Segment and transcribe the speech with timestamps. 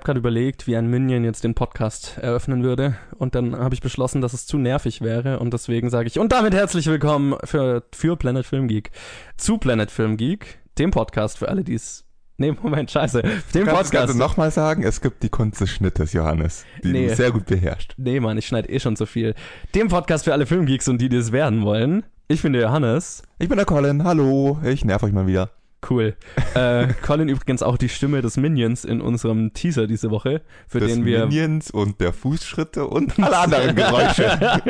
[0.00, 2.96] Ich habe gerade überlegt, wie ein Minion jetzt den Podcast eröffnen würde.
[3.18, 5.38] Und dann habe ich beschlossen, dass es zu nervig wäre.
[5.40, 8.92] Und deswegen sage ich, und damit herzlich willkommen für, für Planet Film Geek.
[9.36, 12.06] Zu Planet Film Geek, dem Podcast für alle, die es.
[12.38, 13.20] Nee, Moment, scheiße.
[13.20, 14.14] Dem Du kannst Podcast.
[14.14, 17.08] du nochmal sagen, es gibt die Kunst des Schnittes, Johannes, die Nee.
[17.08, 17.92] du sehr gut beherrscht.
[17.98, 19.34] Nee, Mann, ich schneide eh schon zu viel.
[19.74, 22.06] Dem Podcast für alle Filmgeeks und die, die es werden wollen.
[22.26, 23.22] Ich bin der Johannes.
[23.38, 25.50] Ich bin der Colin, hallo, ich nerv euch mal wieder.
[25.88, 26.14] Cool.
[26.54, 30.92] äh, Colin übrigens auch die Stimme des Minions in unserem Teaser diese Woche, für Des
[30.92, 31.26] den wir.
[31.26, 34.60] Minions und der Fußschritte und alle anderen Geräusche.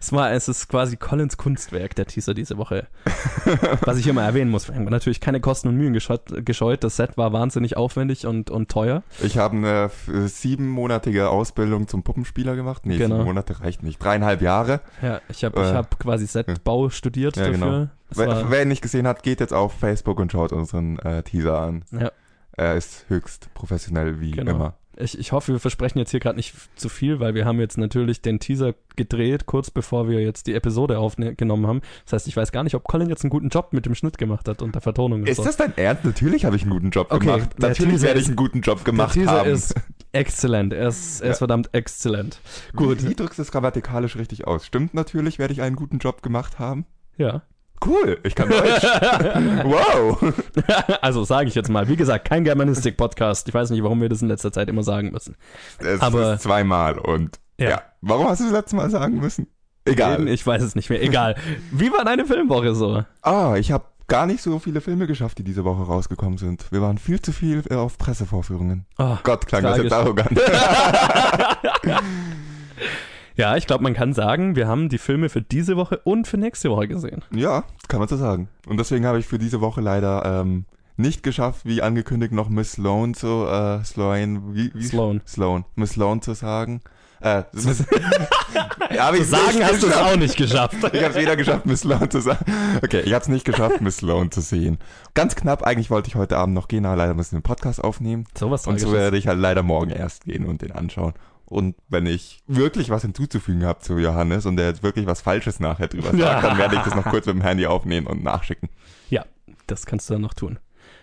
[0.00, 2.86] es, war, es ist quasi Collins Kunstwerk, der Teaser diese Woche.
[3.82, 4.68] Was ich hier mal erwähnen muss.
[4.68, 6.22] Wir haben natürlich keine Kosten und Mühen gescheut.
[6.44, 6.82] gescheut.
[6.82, 9.02] Das Set war wahnsinnig aufwendig und, und teuer.
[9.22, 9.90] Ich habe eine
[10.28, 12.86] siebenmonatige Ausbildung zum Puppenspieler gemacht.
[12.86, 13.16] Nee, Genau.
[13.16, 14.02] sieben Monate reicht nicht.
[14.02, 14.80] Dreieinhalb Jahre.
[15.02, 17.58] Ja, ich habe ich Äh, hab quasi Setbau studiert Ja, dafür.
[17.58, 17.88] genau.
[18.14, 21.60] Wer, wer ihn nicht gesehen hat, geht jetzt auf Facebook und schaut unseren äh, Teaser
[21.60, 21.84] an.
[21.92, 22.10] Ja.
[22.56, 24.50] Er ist höchst professionell wie Genau.
[24.50, 24.74] immer.
[24.96, 27.78] ich, ich hoffe, wir versprechen jetzt hier gerade nicht zu viel, weil wir haben jetzt
[27.78, 31.82] natürlich den Teaser gedreht, kurz bevor wir jetzt die Episode aufgenommen haben.
[32.04, 34.18] Das heißt, ich weiß gar nicht, ob Colin jetzt einen guten Job mit dem Schnitt
[34.18, 35.24] gemacht hat und der Vertonung.
[35.24, 35.44] Ist so.
[35.44, 36.04] das dein Ernst?
[36.04, 37.50] Natürlich habe ich einen guten Job Okay, gemacht.
[37.60, 39.50] Natürlich werde ich einen guten Job gemacht der Teaser haben.
[39.50, 39.74] ist
[40.10, 40.72] exzellent.
[40.72, 41.38] Er ist, er ist Ja.
[41.38, 42.40] verdammt exzellent.
[42.74, 43.04] Gut.
[43.04, 44.66] Wie, wie drückst du es grammatikalisch richtig aus?
[44.66, 46.86] Stimmt natürlich, werde ich einen guten Job gemacht haben.
[47.18, 47.42] Ja.
[47.84, 48.82] Cool, ich kann Deutsch.
[49.64, 50.32] wow.
[51.00, 51.88] also sage ich jetzt mal.
[51.88, 53.46] Wie gesagt, kein Germanistik-Podcast.
[53.48, 55.36] Ich weiß nicht, warum wir das in letzter Zeit immer sagen müssen.
[55.78, 57.70] Es Aber- ist zweimal und Ja.
[57.70, 57.82] ja.
[58.00, 59.46] Warum hast du das letzte Mal sagen müssen?
[59.84, 60.28] Egal.
[60.28, 61.02] Ich weiß es nicht mehr.
[61.02, 61.36] Egal.
[61.72, 63.04] Wie war deine Filmwoche so?
[63.22, 66.70] Ah, ich habe gar nicht so viele Filme geschafft, die diese Woche rausgekommen sind.
[66.70, 68.86] Wir waren viel zu viel auf Pressevorführungen.
[68.98, 70.24] Oh, Gott, klang das jetzt Tragisch.
[70.26, 70.40] arrogant.
[73.38, 76.36] ja, ich glaube, man kann sagen, wir haben die Filme für diese Woche und für
[76.36, 77.24] nächste Woche gesehen.
[77.30, 78.48] ja, kann man so sagen.
[78.66, 80.64] Und deswegen habe ich für diese Woche leider ähm,
[80.96, 85.22] nicht geschafft, wie angekündigt, noch Miss Sloan zu, äh, Sloan, wie, wie Sloan.
[85.26, 86.80] Sloan, Miss Sloan zu sagen.
[87.20, 87.84] Äh, Miss,
[88.94, 90.76] ja, ich's Sagen hast du es auch nicht geschafft.
[90.92, 92.44] Ich habe es weder geschafft, Miss Sloan zu sagen.
[92.82, 94.78] Okay, ich habe es nicht geschafft, Miss Sloan zu sehen.
[95.14, 97.82] Ganz knapp, eigentlich wollte ich heute Abend noch gehen, aber leider müssen wir einen Podcast
[97.82, 98.24] aufnehmen.
[98.36, 101.14] So was Und so werde ich halt leider morgen erst gehen und den anschauen.
[101.48, 105.60] Und wenn ich wirklich was hinzuzufügen habe zu Johannes und der jetzt wirklich was Falsches
[105.60, 108.68] nachher drüber sagt, dann werde ich das noch kurz mit dem Handy aufnehmen und nachschicken.
[109.10, 109.24] Ja,
[109.66, 110.58] das kannst du dann noch tun.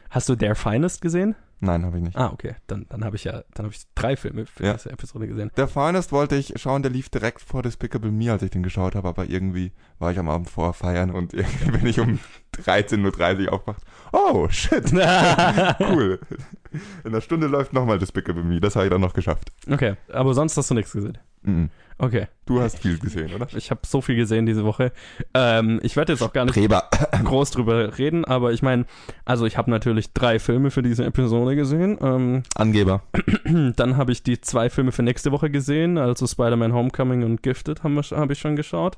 [0.09, 1.35] Hast du Der Finest gesehen?
[1.61, 2.17] Nein, habe ich nicht.
[2.17, 2.56] Ah, okay.
[2.67, 4.73] Dann, dann habe ich ja, dann habe ich drei Filme für Ja.
[4.73, 5.51] diese Episode gesehen.
[5.57, 8.94] Der Finest wollte ich schauen, der lief direkt vor Despicable Me, als ich den geschaut
[8.94, 12.19] habe, aber irgendwie war ich am Abend vorher feiern und irgendwie bin ich um
[12.64, 13.82] 13.30 Uhr aufgewacht.
[14.12, 14.94] Oh, shit,
[15.80, 16.20] cool.
[17.04, 19.50] In einer Stunde läuft nochmal Despicable Me, das habe ich dann noch geschafft.
[19.70, 21.18] okay, aber sonst hast du nichts gesehen.
[21.44, 21.70] Mhm.
[21.98, 23.48] Okay, Du hast viel gesehen, oder?
[23.56, 24.92] ich habe so viel gesehen diese Woche.
[25.34, 26.90] Ähm, ich werde jetzt auch gar nicht Streber.
[27.24, 28.86] groß drüber reden, aber ich meine,
[29.24, 31.98] also ich habe natürlich drei Filme für diese Episode gesehen.
[32.02, 33.02] Ähm, Angeber.
[33.78, 37.84] dann habe ich die zwei Filme für nächste Woche gesehen, also Spider-Man Homecoming und Gifted
[37.84, 38.98] habe ich schon geschaut.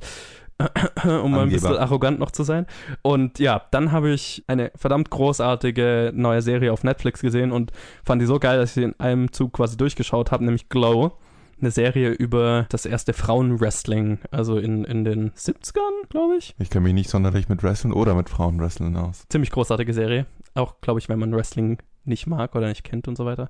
[1.03, 2.65] um mal ein bisschen arrogant noch zu sein.
[3.01, 7.71] Und ja, dann habe ich eine verdammt großartige neue Serie auf Netflix gesehen und
[8.03, 11.17] fand die so geil, dass ich sie in einem Zug quasi durchgeschaut habe, nämlich Glow.
[11.59, 16.53] Eine Serie über das erste Frauenwrestling, also in, in den 70ern, glaube ich.
[16.59, 19.25] Ich kenne mich nicht sonderlich mit Wrestling oder mit Frauenwrestling aus.
[19.29, 20.27] Ziemlich großartige Serie.
[20.53, 23.49] Auch, glaube ich, wenn man Wrestling nicht mag oder nicht kennt und so weiter.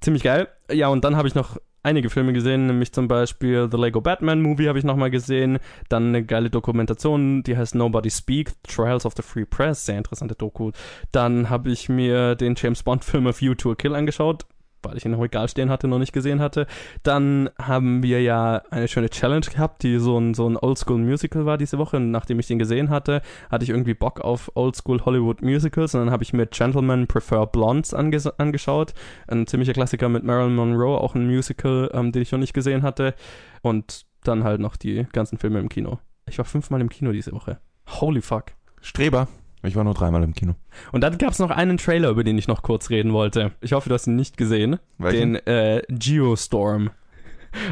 [0.00, 0.48] Ziemlich geil.
[0.72, 4.42] Ja, und dann habe ich noch einige Filme gesehen, nämlich zum Beispiel The Lego Batman
[4.42, 5.58] Movie habe ich nochmal gesehen.
[5.88, 10.34] Dann eine geile Dokumentation, die heißt Nobody Speak, Trials of the Free Press, sehr interessante
[10.34, 10.72] Doku.
[11.12, 14.46] Dann habe ich mir den James Bond Film A View to a Kill angeschaut,
[14.82, 16.66] weil ich ihn noch egal stehen hatte, noch nicht gesehen hatte.
[17.02, 21.58] Dann haben wir ja eine schöne Challenge gehabt, die so ein, so ein Oldschool-Musical war
[21.58, 21.96] diese Woche.
[21.96, 25.94] Und nachdem ich den gesehen hatte, hatte ich irgendwie Bock auf Oldschool Hollywood Musicals.
[25.94, 28.94] Und dann habe ich mir Gentlemen Prefer Blondes anges angeschaut.
[29.26, 32.82] Ein ziemlicher Klassiker mit Marilyn Monroe, auch ein Musical, ähm, den ich noch nicht gesehen
[32.82, 33.14] hatte.
[33.62, 35.98] Und dann halt noch die ganzen Filme im Kino.
[36.28, 37.58] Ich war fünfmal im Kino diese Woche.
[38.00, 38.52] Holy fuck.
[38.80, 39.28] Streber.
[39.62, 40.54] Ich war nur dreimal im Kino.
[40.92, 43.52] Und dann gab es noch einen Trailer, über den ich noch kurz reden wollte.
[43.60, 44.78] Ich hoffe, du hast ihn nicht gesehen.
[44.98, 45.34] Welchen?
[45.34, 46.90] Den äh, Geostorm.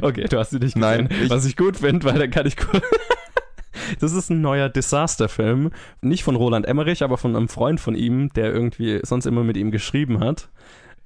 [0.01, 0.81] Okay, du hast ihn nicht gesehen.
[0.81, 2.83] Nein, ich- Was ich gut finde, weil dann kann ich kurz.
[4.01, 5.71] Das ist ein neuer Disaster-Film.
[6.01, 9.57] Nicht von Roland Emmerich, aber von einem Freund von ihm, der irgendwie sonst immer mit
[9.57, 10.49] ihm geschrieben hat.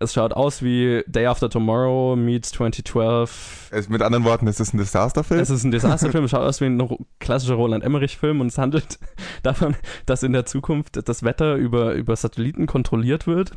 [0.03, 4.73] Es schaut aus wie Day After Tomorrow meets 2012 Es, mit anderen Worten, es ist
[4.73, 5.39] ein Desasterfilm.
[5.41, 6.89] es ist ein Desasterfilm, es schaut aus wie ein
[7.19, 8.99] klassischer Roland Emmerich-Film und es handelt
[9.43, 9.77] davon,
[10.07, 13.53] dass in der Zukunft das Wetter über, über Satelliten kontrolliert wird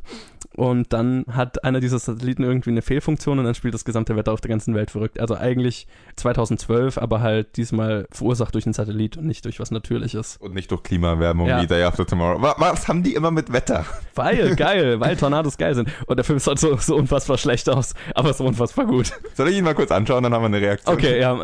[0.55, 4.33] und dann hat einer dieser Satelliten irgendwie eine Fehlfunktion und dann spielt das gesamte Wetter
[4.33, 5.21] auf der ganzen Welt verrückt.
[5.21, 5.87] Also eigentlich
[6.17, 10.37] 2012, aber halt diesmal verursacht durch einen Satellit und nicht durch was Natürliches.
[10.41, 11.61] Und nicht durch Klimaerwärmung Ja.
[11.61, 12.41] wie Day After Tomorrow.
[12.41, 13.85] Wa- Was haben die immer mit Wetter?
[14.13, 15.89] Weil, geil, weil Tornados geil sind.
[16.05, 19.11] Und der Film Film sah so, so unfassbar schlecht aus, aber so unfassbar gut.
[19.35, 20.95] Soll ich ihn mal kurz anschauen, dann haben wir eine Reaktion.
[20.95, 21.35] Okay, ja,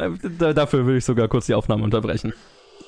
[0.53, 2.33] dafür will ich sogar kurz die Aufnahme unterbrechen.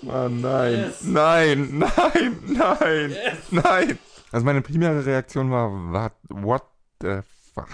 [0.04, 1.04] Oh nein, yes.
[1.04, 3.52] nein, nein, nein, yes.
[3.52, 4.00] nein.
[4.32, 6.64] Also meine primäre Reaktion war, what, what
[7.02, 7.20] the
[7.54, 7.68] fuck?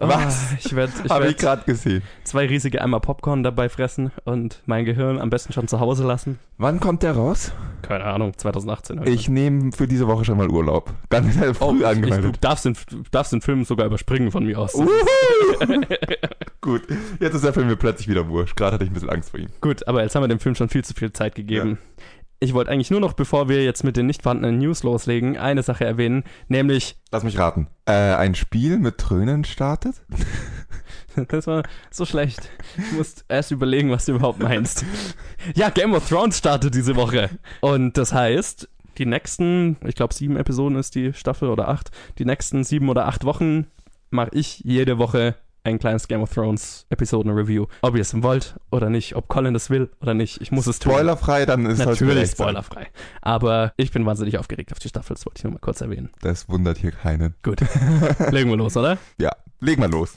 [0.00, 0.52] Oh, Was?
[0.58, 2.02] Ich werde ich ich gerade gesehen.
[2.24, 6.38] Zwei riesige Eimer Popcorn dabei fressen und mein Gehirn am besten schon zu Hause lassen.
[6.58, 7.52] Wann kommt der raus?
[7.82, 9.02] Keine Ahnung, 2018.
[9.06, 10.92] Ich nehme für diese Woche schon mal Urlaub.
[11.10, 12.24] Ganz früh oh, angemeldet.
[12.24, 12.76] Ich, du, darfst den,
[13.10, 14.74] darfst den Film sogar überspringen von mir aus.
[16.60, 16.82] Gut,
[17.18, 18.56] jetzt ist der Film mir plötzlich wieder wurscht.
[18.56, 19.48] Gerade hatte ich ein bisschen Angst vor ihm.
[19.60, 21.78] Gut, aber jetzt haben wir dem Film schon viel zu viel Zeit gegeben.
[21.80, 22.04] Ja
[22.42, 25.62] ich wollte eigentlich nur noch, bevor wir jetzt mit den nicht vorhandenen News loslegen, eine
[25.62, 26.96] Sache erwähnen, nämlich.
[27.12, 27.68] Lass mich raten.
[27.86, 30.02] Äh, ein Spiel mit Trönen startet?
[31.28, 32.50] das war so schlecht.
[32.76, 34.84] Ich muss erst überlegen, was du überhaupt meinst.
[35.54, 37.30] ja, Game of Thrones startet diese Woche.
[37.60, 38.68] Und das heißt,
[38.98, 43.06] die nächsten, ich glaube, sieben Episoden ist die Staffel oder acht, die nächsten sieben oder
[43.06, 43.68] acht Wochen
[44.10, 47.66] mache ich jede Woche ein kleines Game of Thrones Episoden-Review.
[47.82, 50.78] Ob ihr es wollt oder nicht, ob Colin das will oder nicht, ich muss es
[50.78, 50.92] tun.
[50.92, 52.88] Spoilerfrei, dann ist Natürlich spoilerfrei.
[53.20, 56.10] Aber ich bin wahnsinnig aufgeregt auf die Staffel, das wollte ich nur mal kurz erwähnen.
[56.20, 57.34] Das wundert hier keinen.
[57.42, 57.60] Gut.
[58.30, 58.98] legen wir los, oder?
[59.18, 59.30] Ja,
[59.60, 60.14] legen wir los.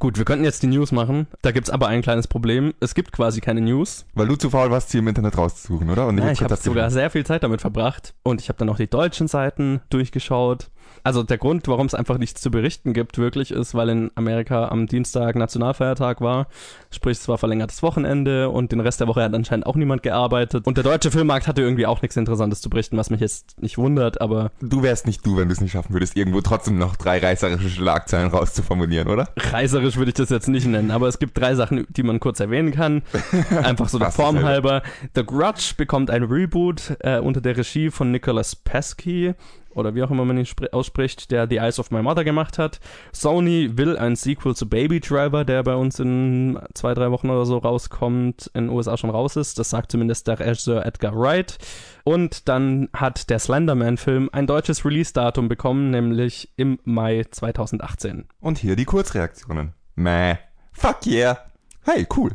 [0.00, 1.26] Gut, wir könnten jetzt die News machen.
[1.42, 2.72] Da gibt's aber ein kleines Problem.
[2.80, 4.06] Es gibt quasi keine News.
[4.14, 6.06] Weil du zu faul warst, sie im Internet rauszusuchen, oder?
[6.06, 8.14] Und ja, ich habe sogar sehr viel Zeit damit verbracht.
[8.22, 10.70] Und ich habe dann auch die deutschen Seiten durchgeschaut.
[11.02, 14.68] Also der Grund, warum es einfach nichts zu berichten gibt, wirklich ist, weil in Amerika
[14.68, 16.46] am Dienstag Nationalfeiertag war.
[16.90, 20.66] Sprich, es war verlängertes Wochenende und den Rest der Woche hat anscheinend auch niemand gearbeitet.
[20.66, 23.78] Und der deutsche Filmmarkt hatte irgendwie auch nichts Interessantes zu berichten, was mich jetzt nicht
[23.78, 24.50] wundert, aber.
[24.60, 27.70] Du wärst nicht du, wenn du es nicht schaffen würdest, irgendwo trotzdem noch drei reißerische
[27.70, 29.28] Schlagzeilen rauszuformulieren, oder?
[29.36, 32.40] Reißerisch würde ich das jetzt nicht nennen, aber es gibt drei Sachen, die man kurz
[32.40, 33.02] erwähnen kann.
[33.62, 34.82] Einfach so der Form halber.
[35.14, 39.34] The Grudge bekommt ein Reboot äh, unter der Regie von Nicholas Pesky
[39.70, 42.80] oder wie auch immer man ihn ausspricht, der The Eyes of My Mother gemacht hat.
[43.12, 47.46] Sony will ein Sequel zu Baby Driver, der bei uns in zwei, drei Wochen oder
[47.46, 49.58] so rauskommt, in den USA schon raus ist.
[49.58, 51.58] Das sagt zumindest der Regisseur Edgar Wright.
[52.04, 58.26] Und dann hat der Slenderman-Film ein deutsches Release-Datum bekommen, nämlich im Mai 2018.
[58.40, 59.74] Und hier die Kurzreaktionen.
[59.94, 60.36] Meh.
[60.72, 61.49] Fuck yeah.
[61.84, 62.30] Hey, cool.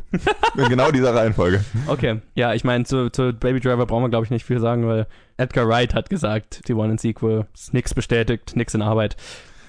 [0.58, 1.64] In genau dieser Reihenfolge.
[1.88, 2.20] Okay.
[2.34, 5.08] Ja, ich meine, zu, zu Baby Driver brauchen wir, glaube ich, nicht viel sagen, weil
[5.38, 7.46] Edgar Wright hat gesagt, die wollen ein Sequel.
[7.54, 9.16] Ist nix bestätigt, nix in Arbeit.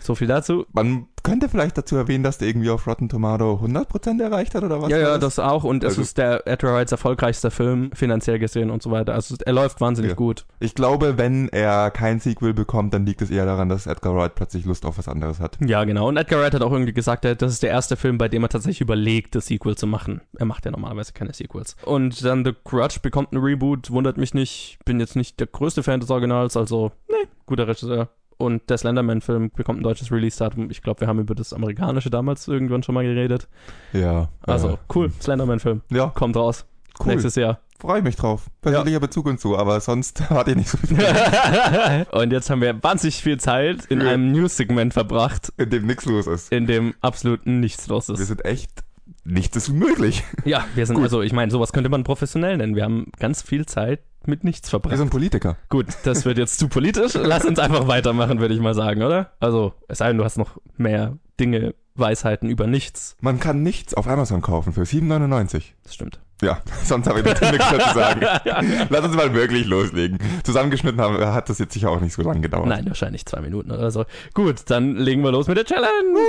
[0.00, 0.66] So viel dazu.
[0.72, 4.80] Man könnte vielleicht dazu erwähnen, dass der irgendwie auf Rotten Tomato 100% erreicht hat oder
[4.80, 4.90] was?
[4.90, 5.40] Ja, ja, das?
[5.40, 5.64] auch.
[5.64, 9.14] Und also, es ist der Edgar Wrights erfolgreichster Film, finanziell gesehen und so weiter.
[9.14, 10.14] Also er läuft wahnsinnig ja.
[10.14, 10.46] gut.
[10.60, 14.36] Ich glaube, wenn er kein Sequel bekommt, dann liegt es eher daran, dass Edgar Wright
[14.36, 15.58] plötzlich Lust auf was anderes hat.
[15.66, 16.08] Ja, genau.
[16.08, 18.48] Und Edgar Wright hat auch irgendwie gesagt, das ist der erste Film, bei dem er
[18.48, 20.20] tatsächlich überlegt, das Sequel zu machen.
[20.38, 21.76] Er macht ja normalerweise keine Sequels.
[21.84, 24.78] Und dann The Grudge bekommt ein Reboot, wundert mich nicht.
[24.84, 28.10] Bin jetzt nicht der größte Fan des Originals, also, nee, guter Regisseur.
[28.38, 30.70] Und der Slenderman-Film bekommt ein deutsches Release-Datum.
[30.70, 33.48] Ich glaube, wir haben über das amerikanische damals irgendwann schon mal geredet.
[33.92, 34.28] Ja.
[34.42, 35.10] Also, äh, cool.
[35.20, 35.82] Slenderman-Film.
[35.90, 36.08] Ja.
[36.08, 36.66] Kommt raus.
[37.00, 37.06] Cool.
[37.12, 37.60] Nächstes Jahr.
[37.78, 38.46] Freue ich mich drauf.
[38.62, 38.98] Persönlicher ja.
[38.98, 40.96] Bezug und so, aber sonst warte ich nicht so viel.
[42.10, 44.08] und jetzt haben wir wahnsinnig viel Zeit in ja.
[44.08, 45.52] einem News-Segment verbracht.
[45.56, 46.52] In dem nichts los ist.
[46.52, 48.18] In dem absolut nichts los ist.
[48.18, 48.82] Wir sind echt
[49.24, 50.24] nichts ist unmöglich.
[50.44, 51.04] Ja, wir sind, Gut.
[51.04, 52.76] also ich meine, sowas könnte man professionell nennen.
[52.76, 54.92] Wir haben ganz viel Zeit mit nichts verbracht.
[54.92, 55.56] Wir sind Politiker.
[55.68, 57.14] Gut, das wird jetzt zu politisch.
[57.22, 59.32] Lass uns einfach weitermachen, würde ich mal sagen, oder?
[59.40, 63.16] Also, es sei denn, du hast noch mehr Dinge, Weisheiten über nichts.
[63.20, 65.62] Man kann nichts auf Amazon kaufen für 7,99.
[65.82, 66.20] Das stimmt.
[66.42, 68.20] Ja, sonst habe ich nichts mehr zu sagen.
[68.90, 70.18] Lass uns mal wirklich loslegen.
[70.44, 72.66] Zusammengeschnitten haben, hat das jetzt sicher auch nicht so lange gedauert.
[72.66, 74.04] Nein, wahrscheinlich zwei Minuten oder so.
[74.34, 76.20] Gut, dann legen wir los mit der Challenge.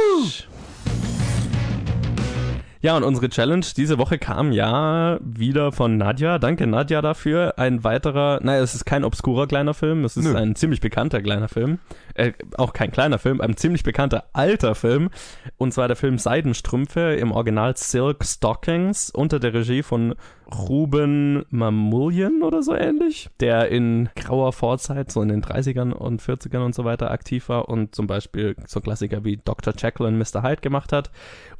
[2.81, 6.39] Ja, und unsere Challenge diese Woche kam ja wieder von Nadja.
[6.39, 7.57] Danke Nadja dafür.
[7.57, 10.35] Ein weiterer, naja, es ist kein obskurer kleiner Film, es ist Nö.
[10.35, 11.79] ein ziemlich bekannter kleiner Film.
[12.13, 15.09] Äh, auch kein kleiner Film, ein ziemlich bekannter alter Film.
[15.57, 20.15] Und zwar der Film Seidenstrümpfe im Original Silk Stockings unter der Regie von
[20.55, 26.63] Ruben Mamoulian oder so ähnlich, der in grauer Vorzeit, so in den 30ern und 40ern
[26.63, 29.73] und so weiter aktiv war und zum Beispiel so Klassiker wie Dr.
[29.77, 30.43] Jekyll und Mr.
[30.43, 31.11] Hyde gemacht hat.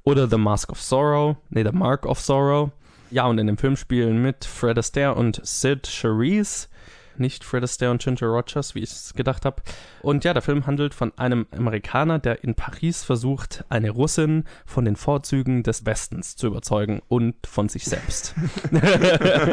[0.08, 2.72] Oder The Mask of Sorrow, nee, The Mark of Sorrow.
[3.12, 6.70] Ja, und in dem Film spielen mit Fred Astaire und Sid Charisse
[7.20, 9.62] nicht Fred Astaire und Ginger Rogers, wie ich es gedacht habe.
[10.02, 14.86] Und ja, der Film handelt von einem Amerikaner, der in Paris versucht, eine Russin von
[14.86, 18.36] den Vorzügen des Westens zu überzeugen und von sich selbst.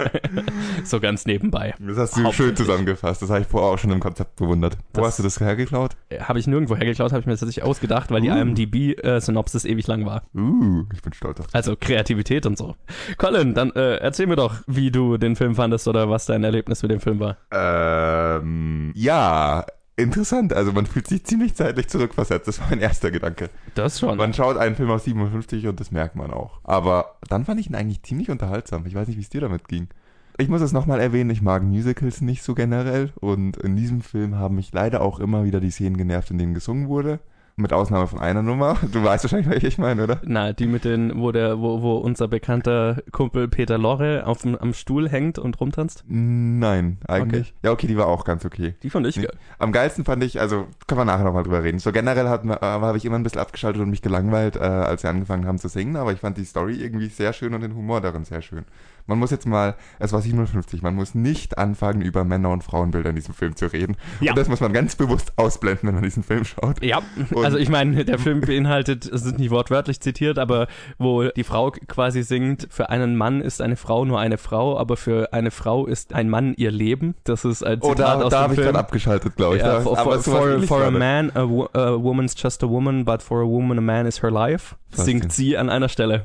[0.85, 1.75] so ganz nebenbei.
[1.79, 3.23] Das hast du schön zusammengefasst.
[3.23, 4.77] Das habe ich vorher auch schon im Konzept bewundert.
[4.93, 5.97] Wo das hast du das hergeklaut?
[6.09, 8.25] Äh, habe ich nirgendwo hergeklaut, habe ich mir tatsächlich ausgedacht, weil uh.
[8.25, 10.23] die IMDb-Synopsis äh, ewig lang war.
[10.35, 12.77] Uh, ich bin stolz auf Also Kreativität und so.
[13.19, 16.83] Colin, dann äh, erzähl mir doch, wie du den Film fandest oder was dein Erlebnis
[16.83, 17.37] mit dem Film war.
[17.55, 19.65] Ähm, ja,
[19.97, 20.53] interessant.
[20.53, 22.49] Also man fühlt sich ziemlich zeitlich zurückversetzt.
[22.49, 23.51] Das war mein erster Gedanke.
[23.75, 24.17] Das schon.
[24.17, 26.61] Man schaut einen Film aus 57 und das merkt man auch.
[26.65, 28.87] Aber dann fand ich ihn eigentlich ziemlich unterhaltsam.
[28.87, 29.89] Ich weiß nicht, wie es dir damit ging.
[30.37, 34.35] Ich muss es nochmal erwähnen, ich mag Musicals nicht so generell und in diesem Film
[34.35, 37.21] haben mich leider auch immer wieder die Szenen genervt, in denen gesungen wurde.
[37.57, 38.77] Mit Ausnahme von einer Nummer.
[38.93, 40.21] Du weißt wahrscheinlich, welche ich meine, oder?
[40.25, 44.57] Na, die mit den, wo der, wo, wo unser bekannter Kumpel Peter Lorre auf dem,
[44.57, 46.05] am Stuhl hängt und rumtanzt?
[46.09, 47.51] Nein, eigentlich.
[47.51, 47.59] Okay.
[47.63, 48.75] Ja, okay, die war auch ganz okay.
[48.83, 49.33] Die fand ich geil.
[49.59, 51.79] Am geilsten fand ich, also können wir nachher nochmal drüber reden.
[51.79, 55.03] So generell hat, äh, habe ich immer ein bisschen abgeschaltet und mich gelangweilt, äh, als
[55.03, 57.77] sie angefangen haben zu singen, aber ich fand die Story irgendwie sehr schön und den
[57.77, 58.65] Humor darin sehr schön.
[59.07, 63.11] Man muss jetzt mal, es war 57, man muss nicht anfangen, über Männer- und Frauenbilder
[63.11, 63.97] in diesem Film zu reden.
[64.21, 64.33] Ja.
[64.33, 66.83] Und das muss man ganz bewusst ausblenden, wenn man diesen Film schaut.
[66.83, 67.03] Ja,
[67.35, 70.69] Und- also ich meine, der Film beinhaltet, es ist nicht wortwörtlich zitiert, aber
[70.99, 74.97] wo die Frau quasi singt, für einen Mann ist eine Frau nur eine Frau, aber
[74.97, 77.15] für eine Frau ist ein Mann ihr Leben.
[77.25, 78.73] Das ist ein Oh, Zitat da, aus da dem habe ich Film.
[78.73, 79.63] dann abgeschaltet, glaube ich.
[79.63, 82.69] Ja, Da- for, aber for, for, for a man, a, wo- a woman's just a
[82.69, 86.25] woman, but for a woman, a man is her life, singt sie an einer Stelle.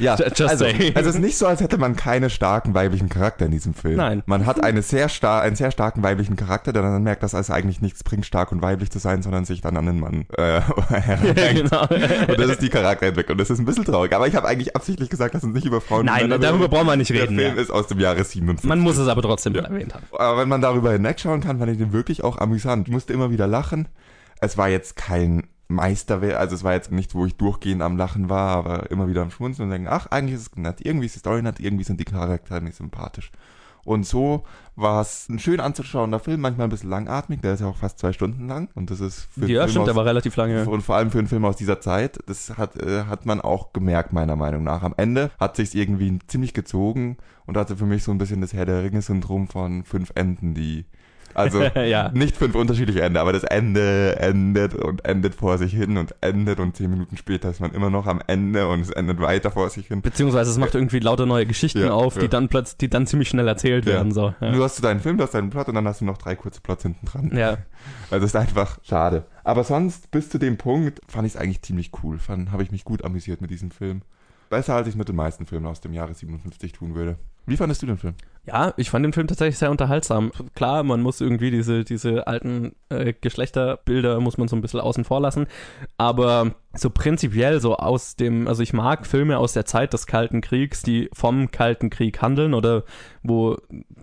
[0.00, 0.94] Ja, Ju- just also, saying.
[0.98, 3.96] Also es ist nicht so, als hätte man keinen starken weiblichen Charakter in diesem Film.
[3.96, 4.22] Nein.
[4.26, 7.50] Man hat eine sehr star einen sehr starken weiblichen Charakter, der dann merkt, dass es
[7.50, 10.60] eigentlich nichts bringt, stark und weiblich zu sein, sondern sich dann an den Mann äh,
[11.54, 11.82] genau.
[11.82, 13.38] Und das ist die Charakterentwicklung.
[13.38, 14.12] Das ist ein bisschen traurig.
[14.14, 16.70] Aber ich habe eigentlich absichtlich gesagt, dass uns nicht über Frauen Nein, darüber reden.
[16.70, 17.36] brauchen wir nicht Der reden.
[17.38, 17.62] Film Ja.
[17.62, 18.68] ist aus dem Jahre 57.
[18.68, 19.62] Man muss es aber trotzdem Ja.
[19.62, 20.04] erwähnt haben.
[20.12, 22.88] Aber wenn man darüber hinwegschauen kann, fand ich den wirklich auch amüsant.
[22.88, 23.88] Ich musste immer wieder lachen.
[24.40, 28.28] Es war jetzt kein Meisterwerk, also es war jetzt nicht, wo ich durchgehend am Lachen
[28.30, 30.80] war, aber immer wieder am Schmunzeln und denken, ach, eigentlich ist es nett.
[30.80, 33.30] Irgendwie ist die Story nett, irgendwie sind die Charaktere nicht sympathisch.
[33.84, 34.44] Und so
[34.76, 37.98] war es ein schön anzuschauender Film, manchmal ein bisschen langatmig, der ist ja auch fast
[37.98, 38.68] zwei Stunden lang.
[38.74, 40.66] Und das ist für Ja, Film stimmt, aus- der war relativ lange.
[40.68, 43.72] und vor allem für einen Film aus dieser Zeit, das hat, äh, hat man auch
[43.72, 44.82] gemerkt, meiner Meinung nach.
[44.82, 48.52] Am Ende hat sich's irgendwie ziemlich gezogen und hatte für mich so ein bisschen das
[48.52, 50.84] Herr der Ringe-Syndrom von fünf Enden, die,
[51.34, 52.10] also ja.
[52.10, 56.60] nicht fünf unterschiedliche Ende, aber das Ende endet und endet vor sich hin und endet
[56.60, 59.70] und zehn Minuten später ist man immer noch am Ende und es endet weiter vor
[59.70, 60.02] sich hin.
[60.02, 62.22] Beziehungsweise es macht irgendwie lauter neue Geschichten Ja, auf, ja.
[62.22, 64.12] die dann plötzlich, die dann ziemlich schnell erzählt werden.
[64.12, 64.34] So.
[64.40, 66.34] Du hast du deinen Film, du hast deinen Plot und dann hast du noch drei
[66.34, 67.30] kurze Plots hinten dran.
[67.34, 67.58] Ja.
[68.10, 69.24] Also es ist einfach schade.
[69.44, 72.18] Aber sonst, bis zu dem Punkt, fand ich es eigentlich ziemlich cool.
[72.18, 74.02] Fand, habe ich mich gut amüsiert mit diesem Film.
[74.50, 77.18] Besser, als ich mit den meisten Filmen aus dem Jahre 57 tun würde.
[77.46, 78.14] Wie fandest du den Film?
[78.48, 80.32] Ja, ich fand den Film tatsächlich sehr unterhaltsam.
[80.54, 85.04] Klar, man muss irgendwie diese, diese alten äh, Geschlechterbilder muss man so ein bisschen außen
[85.04, 85.46] vor lassen.
[85.98, 90.40] Aber so prinzipiell so aus dem, also ich mag Filme aus der Zeit des Kalten
[90.40, 92.84] Kriegs, die vom Kalten Krieg handeln oder
[93.22, 93.58] wo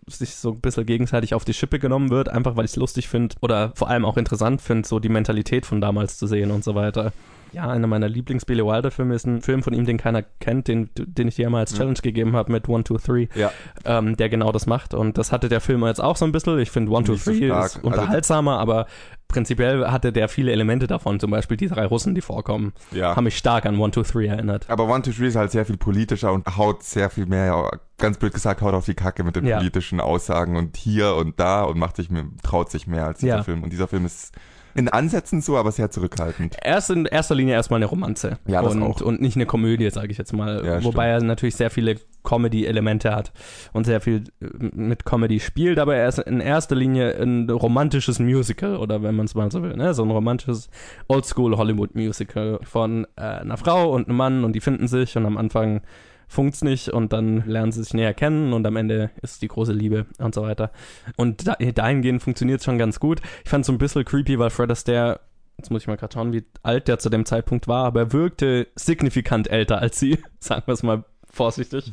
[0.05, 3.07] sich so ein bisschen gegenseitig auf die Schippe genommen wird, einfach weil ich es lustig
[3.09, 6.63] finde oder vor allem auch interessant finde, so die Mentalität von damals zu sehen und
[6.63, 7.13] so weiter.
[7.55, 11.29] Ja, einer meiner Lieblings-Billy Wilder-Filme ist ein Film von ihm, den keiner kennt, den, den
[11.29, 11.77] ich dir mal als Ja.
[11.77, 13.49] Challenge gegeben habe mit One, Two, Three Ja.
[13.85, 14.93] ähm, der genau das macht.
[14.93, 16.59] Und das hatte der Film jetzt auch so ein bisschen.
[16.59, 18.87] Ich finde One, Two, Three ist Also- unterhaltsamer, aber
[19.29, 21.19] prinzipiell hatte der viele Elemente davon.
[21.21, 23.15] Zum Beispiel die drei Russen, die vorkommen, Ja.
[23.15, 24.69] haben mich stark an One, Two, Three erinnert.
[24.69, 28.17] Aber One, Two, Three ist halt sehr viel politischer und haut sehr viel mehr, ganz
[28.17, 29.57] blöd gesagt, haut auf die Kacke mit den Ja.
[29.59, 32.09] politischen Aussagen und hier und da und macht sich
[32.43, 33.43] traut sich mehr als dieser.
[33.45, 33.63] Film.
[33.63, 34.33] Und dieser Film ist
[34.75, 36.57] in Ansätzen so, aber sehr zurückhaltend.
[36.61, 38.37] Er ist in erster Linie erstmal eine Romanze.
[38.45, 39.01] Ja, das und, auch.
[39.01, 40.63] und nicht eine Komödie, sage ich jetzt mal.
[40.65, 43.31] Ja, Wobei er natürlich sehr viele Comedy-Elemente hat
[43.71, 48.19] und sehr viel äh, mit Comedy spielt, aber er ist in erster Linie ein romantisches
[48.19, 49.93] Musical, oder wenn man es mal so will, ne?
[49.93, 50.69] So ein romantisches
[51.07, 55.81] Oldschool-Hollywood-Musical von äh, einer Frau und einem Mann und die finden sich und am Anfang
[56.27, 59.73] funkt's nicht und dann lernen sie sich näher kennen und am Ende ist die große
[59.73, 60.71] Liebe und so weiter.
[61.15, 63.21] Und da, dahingehend funktioniert schon ganz gut.
[63.43, 65.19] Ich fand es so ein bisschen creepy, weil Fred Astaire
[65.57, 68.13] Jetzt muss ich mal gerade schauen, wie alt der zu dem Zeitpunkt war, aber er
[68.13, 71.91] wirkte signifikant älter als sie, sagen wir es mal vorsichtig.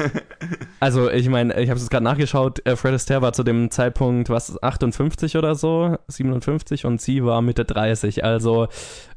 [0.80, 4.30] also, ich meine, ich habe es gerade nachgeschaut, äh, Fred Astaire war zu dem Zeitpunkt,
[4.30, 8.68] was, 58 oder so, 57 und sie war Mitte 30, also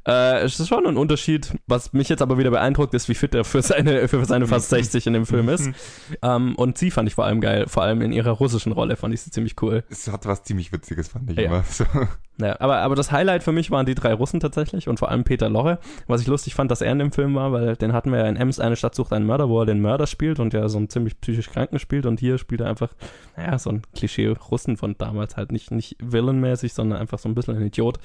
[0.07, 1.53] äh, es ist schon ein Unterschied.
[1.67, 4.69] Was mich jetzt aber wieder beeindruckt, ist, wie fit er für seine, für seine fast
[4.69, 5.69] 60 in dem Film ist.
[6.21, 9.13] ähm, und sie fand ich vor allem geil, vor allem in ihrer russischen Rolle fand
[9.13, 9.83] ich sie ziemlich cool.
[9.89, 11.43] Es hat was ziemlich Witziges, fand ich Ja.
[11.43, 11.63] immer.
[11.63, 11.85] So.
[12.41, 15.23] Ja, aber, aber das Highlight für mich waren die drei Russen tatsächlich und vor allem
[15.23, 15.77] Peter Lorre.
[16.07, 18.25] Was ich lustig fand, dass er in dem Film war, weil den hatten wir ja
[18.27, 20.79] in Ems, eine Stadt sucht einen Mörder, wo er den Mörder spielt und der so
[20.79, 22.89] einen ziemlich psychisch Kranken spielt und hier spielt er einfach,
[23.37, 27.55] naja, so ein Klischee-Russen von damals halt nicht, nicht villainmäßig, sondern einfach so ein bisschen
[27.55, 27.99] ein Idiot,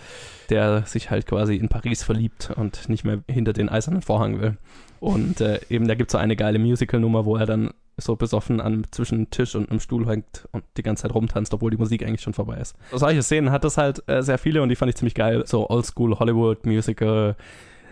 [0.50, 4.56] der sich halt quasi in Paris verliebt und nicht mehr hinter den eisernen Vorhang will.
[5.00, 8.60] Und äh, eben, da gibt es so eine geile Musical-Nummer, wo er dann so besoffen
[8.60, 12.04] an zwischen Tisch und einem Stuhl hängt und die ganze Zeit rumtanzt, obwohl die Musik
[12.04, 12.76] eigentlich schon vorbei ist.
[12.92, 15.42] Solche Szenen hat das halt äh, sehr viele und die fand ich ziemlich geil.
[15.46, 17.34] So Oldschool Hollywood Musical,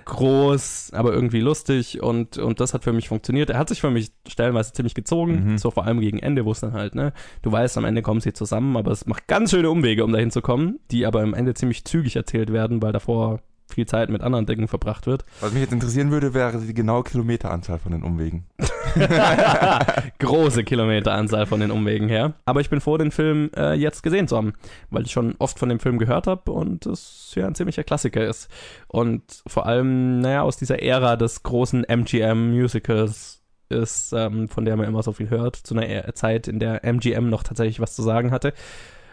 [0.04, 3.50] groß, aber irgendwie lustig und, und das hat für mich funktioniert.
[3.50, 5.58] Er hat sich für mich stellenweise ziemlich gezogen, Mhm.
[5.58, 7.12] so vor allem gegen Ende, wo es dann halt, ne,
[7.42, 10.30] du weißt, am Ende kommen sie zusammen, aber es macht ganz schöne Umwege, um dahin
[10.30, 14.22] zu kommen, die aber am Ende ziemlich zügig erzählt werden, weil davor viel Zeit mit
[14.22, 15.24] anderen Dingen verbracht wird.
[15.40, 18.46] Was mich jetzt interessieren würde, wäre die genaue Kilometeranzahl von den Umwegen.
[20.18, 22.34] Große Kilometeranzahl von den Umwegen her.
[22.44, 24.52] Aber ich bin froh, den Film äh, jetzt gesehen zu haben,
[24.90, 28.26] weil ich schon oft von dem Film gehört habe und es ja ein ziemlicher Klassiker
[28.26, 28.48] ist.
[28.88, 34.86] Und vor allem, naja, aus dieser Ära des großen MGM-Musicals ist, ähm, von der man
[34.86, 38.02] immer so viel hört, zu einer Ä- Zeit, in der MGM noch tatsächlich was zu
[38.02, 38.52] sagen hatte.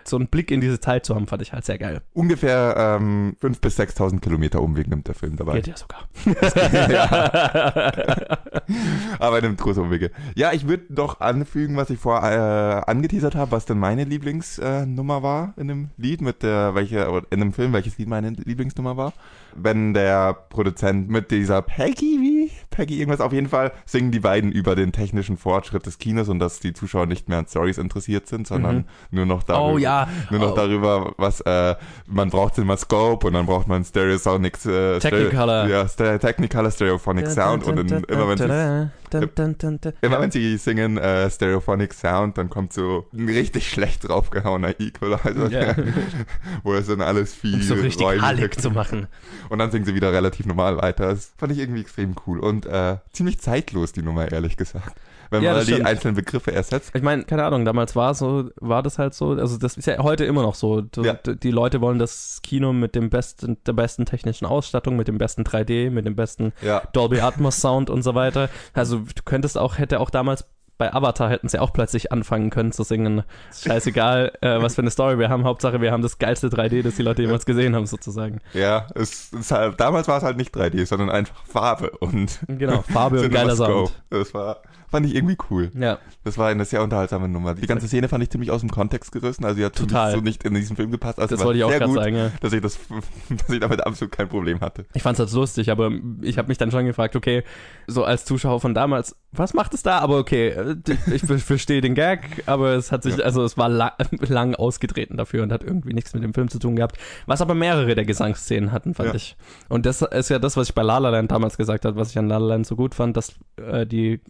[0.07, 2.01] So einen Blick in diese Zeit zu haben, fand ich halt sehr geil.
[2.13, 5.61] Ungefähr ähm, 5.000 bis 6.000 Kilometer Umweg nimmt der Film dabei.
[5.61, 6.07] Geht ja sogar.
[9.19, 10.11] Aber er nimmt große Umwege.
[10.35, 14.83] Ja, ich würde doch anfügen, was ich vorher äh, angeteasert habe, was denn meine Lieblingsnummer
[14.83, 18.29] äh, Nummer war in dem Lied, mit der, welche, in dem Film, welches Lied meine
[18.29, 19.13] Lieblingsnummer war.
[19.55, 22.51] Wenn der Produzent mit dieser Peggy, wie?
[22.73, 26.39] Peggy irgendwas, auf jeden Fall singen die beiden über den technischen Fortschritt des Kinos und
[26.39, 28.83] dass die Zuschauer nicht mehr an Stories interessiert sind, sondern Mhm.
[29.11, 30.07] nur noch darüber, Oh ja.
[30.29, 30.55] nur noch Oh.
[30.55, 31.75] darüber, was äh,
[32.07, 35.65] man braucht immer Scope und dann braucht man Stereosonic äh, Technicolor.
[35.87, 38.89] Stereo, ja, Technicolor Stereophonic Sound und in, immer wenn
[39.21, 44.79] sie Immer wenn sie singen äh, Stereophonic Sound, dann kommt so ein richtig schlecht draufgehauener
[44.79, 45.75] Equalizer, Ja.
[46.63, 49.07] wo es dann alles viel Um so richtig hallig zu machen.
[49.49, 51.07] Und dann singen sie wieder relativ normal weiter.
[51.07, 54.97] Das fand ich irgendwie extrem cool und äh, ziemlich zeitlos, die Nummer, ehrlich gesagt.
[55.33, 55.87] Wenn Ja, man die stimmt.
[55.87, 56.91] einzelnen Begriffe ersetzt.
[56.93, 59.97] Ich meine, keine Ahnung, damals war so, war das halt so, also das ist ja
[60.01, 60.79] heute immer noch so.
[60.81, 61.13] Du, Ja.
[61.15, 65.43] Die Leute wollen das Kino mit dem besten, der besten technischen Ausstattung, mit dem besten
[65.43, 66.81] 3D, mit dem besten Ja.
[66.93, 68.49] Dolby Atmos Sound und so weiter.
[68.73, 70.45] Also du könntest auch, hätte auch damals
[70.79, 73.23] bei Avatar hätten sie auch plötzlich anfangen können zu singen.
[73.55, 75.43] Scheißegal, äh, was für eine Story wir haben.
[75.45, 78.39] Hauptsache, wir haben das geilste 3D, das die Leute jemals gesehen haben, sozusagen.
[78.53, 82.81] Ja, es, es halt, damals war es halt nicht 3D, sondern einfach Farbe und Genau,
[82.81, 83.55] Farbe und geiler.
[83.55, 83.93] Sound.
[84.09, 84.61] Das war,
[84.93, 85.71] fand ich irgendwie cool.
[85.73, 87.55] Ja, Das war eine sehr unterhaltsame Nummer.
[87.55, 90.11] Die ganze Szene fand ich ziemlich aus dem Kontext gerissen, also die hat Total.
[90.13, 91.19] so nicht in diesen Film gepasst.
[91.19, 92.31] Also das wollte ich auch gerade sagen, ja.
[92.41, 92.79] dass ich das,
[93.29, 94.85] dass ich damit absolut kein Problem hatte.
[94.93, 95.89] Ich fand's halt lustig, aber
[96.21, 97.43] ich habe mich dann schon gefragt, okay,
[97.87, 99.97] so als Zuschauer von damals, was macht es da?
[99.99, 100.75] Aber okay, äh,
[101.11, 103.25] ich ver- verstehe den Gag, aber es hat sich, Ja.
[103.25, 106.59] also es war la lang ausgetreten dafür und hat irgendwie nichts mit dem Film zu
[106.59, 109.15] tun gehabt, was aber mehrere der Gesangsszenen hatten, fand Ja.
[109.15, 109.35] ich.
[109.69, 112.11] Und das ist ja das, was ich bei La La Land damals gesagt habe, was
[112.11, 114.21] ich an La La Land so gut fand, dass äh, die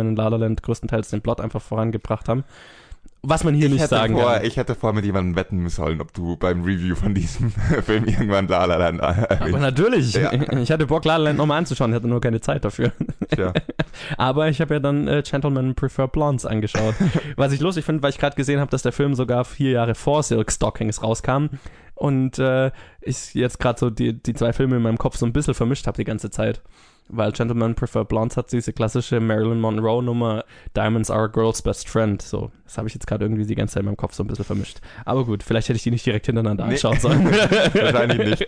[0.00, 2.44] Gesangsnummern in La La Land größtenteils den Plot einfach vorangebracht haben.
[3.22, 4.44] Was man hier ich, nicht sagen vor, kann.
[4.46, 7.50] ich hätte vor mit jemandem wetten sollen, ob du beim Review von diesem
[7.84, 9.58] Film irgendwann La La Land Aber erwähnst.
[9.60, 10.32] natürlich, Ja.
[10.58, 12.92] ich hatte Bock, La La Land nochmal anzuschauen, ich hatte nur keine Zeit dafür.
[13.28, 13.52] Tja.
[14.16, 16.94] Aber ich habe ja dann äh, Gentlemen Prefer Blondes angeschaut.
[17.36, 19.94] Was ich lustig finde, weil ich gerade gesehen habe, dass der Film sogar vier Jahre
[19.94, 21.46] vor Silk Stockings rauskam.
[22.00, 22.70] Und äh,
[23.02, 25.86] ich jetzt gerade so die, die zwei Filme in meinem Kopf so ein bisschen vermischt
[25.86, 26.62] habe die ganze Zeit.
[27.12, 30.44] Weil Gentlemen Prefer Blondes hat diese klassische Marilyn Monroe Nummer
[30.76, 32.22] Diamonds are a girl's best friend.
[32.22, 34.28] So, das habe ich jetzt gerade irgendwie die ganze Zeit in meinem Kopf so ein
[34.28, 34.78] bisschen vermischt.
[35.04, 36.74] Aber gut, vielleicht hätte ich die nicht direkt hintereinander Nee.
[36.74, 37.24] anschauen sollen.
[37.74, 38.46] Wahrscheinlich nicht.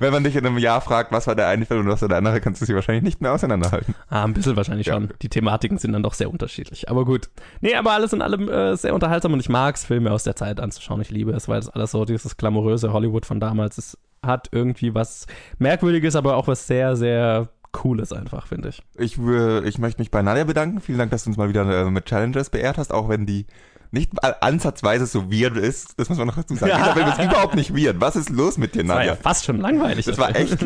[0.00, 2.08] Wenn man dich in einem Jahr fragt, was war der eine Film und was war
[2.08, 3.94] der andere, kannst du sie wahrscheinlich nicht mehr auseinanderhalten.
[4.08, 4.94] Ah, ein bisschen wahrscheinlich Ja.
[4.94, 5.10] schon.
[5.20, 6.88] Die Thematiken sind dann doch sehr unterschiedlich.
[6.88, 7.28] Aber gut.
[7.60, 10.36] Nee, aber alles in allem äh, sehr unterhaltsam und ich mag es, Filme aus der
[10.36, 11.02] Zeit anzuschauen.
[11.02, 14.94] Ich liebe es, weil das alles so dieses glamouröse Hollywood von damals ist, hat irgendwie
[14.94, 15.26] was
[15.58, 18.82] Merkwürdiges, aber auch was sehr, sehr Cooles einfach, finde ich.
[18.96, 20.80] Ich, ich möchte mich bei Nadja bedanken.
[20.80, 23.46] Vielen Dank, dass du uns mal wieder äh, mit Challenges beehrt hast, auch wenn die
[23.94, 24.10] nicht
[24.42, 25.98] ansatzweise so weird ist.
[25.98, 26.72] Das muss man noch dazu sagen.
[26.76, 28.00] Dieser Film ist überhaupt nicht weird.
[28.00, 29.22] Was ist los mit dir, Das war ja Nadja?
[29.22, 30.04] fast schon langweilig.
[30.04, 30.58] Das war echt,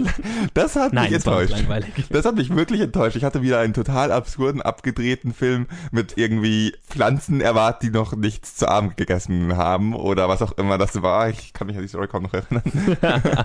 [0.55, 1.55] das hat Nein, mich enttäuscht.
[2.11, 3.17] Das hat mich wirklich enttäuscht.
[3.17, 8.57] Ich hatte wieder einen total absurden, abgedrehten Film mit irgendwie Pflanzen erwartet, die noch nichts
[8.57, 11.29] zu Abend gegessen haben oder was auch immer das war.
[11.29, 12.63] Ich kann mich an die Story kaum noch erinnern.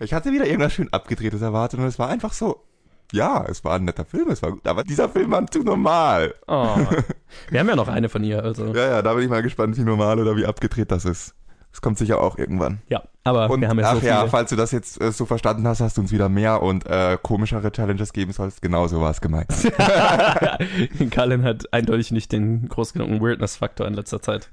[0.00, 2.64] ich hatte wieder irgendwas schön abgedrehtes erwartet und es war einfach so,
[3.12, 6.34] ja, es war ein netter Film, es war gut, aber dieser Film war zu normal.
[6.46, 6.76] Oh.
[7.50, 8.66] Wir haben ja noch eine von ihr, also.
[8.66, 11.34] Ja, Ja, ja, da bin ich mal gespannt, wie normal oder wie abgedreht das ist.
[11.70, 12.80] Das kommt sicher auch irgendwann.
[13.24, 14.12] aber Und wir haben ja ach so viele.
[14.12, 16.86] ja, falls du das jetzt äh, so verstanden hast, hast du uns wieder mehr und
[16.86, 18.62] äh, komischere Challenges geben sollst.
[18.62, 19.48] Genau so war es gemeint.
[21.14, 24.48] Colin hat eindeutig nicht den groß genugen Weirdness-Faktor in letzter Zeit.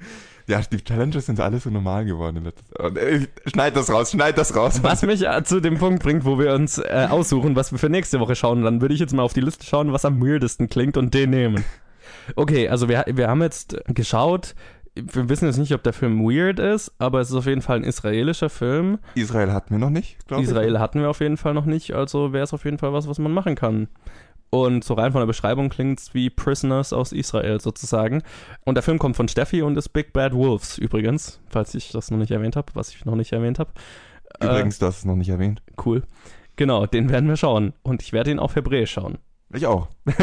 [0.48, 2.52] Ja, die Challenges sind alle so normal geworden.
[2.78, 4.84] äh, Schneid das raus, schneid das raus.
[4.84, 7.90] Was mich äh, zu dem Punkt bringt, wo wir uns äh, aussuchen, was wir für
[7.90, 8.64] nächste Woche schauen.
[8.64, 11.32] Dann würde ich jetzt mal auf die Liste schauen, was am weirdesten klingt und den
[11.32, 11.64] nehmen.
[12.36, 14.56] Okay, also wir, wir haben jetzt geschaut.
[14.96, 17.78] Wir wissen jetzt nicht, ob der Film weird ist, aber es ist auf jeden Fall
[17.78, 19.00] ein israelischer Film.
[19.16, 20.50] Israel hatten wir noch nicht, glaube ich.
[20.50, 23.08] Israel hatten wir auf jeden Fall noch nicht, also wäre es auf jeden Fall was,
[23.08, 23.90] was man machen kann.
[24.50, 28.24] Und so rein von der Beschreibung klingt es wie Prisoners aus Israel sozusagen.
[28.64, 32.12] Und der Film kommt von Steffi und ist Big Bad Wolves übrigens, falls ich das
[32.12, 33.72] noch nicht erwähnt habe, was ich noch nicht erwähnt habe.
[34.42, 35.62] Übrigens, du hast es noch nicht erwähnt.
[35.84, 36.04] Cool.
[36.56, 37.74] Genau, den werden wir schauen.
[37.84, 39.18] Und ich werde ihn auf Hebräisch schauen.
[39.54, 39.88] Ich auch.
[40.06, 40.16] das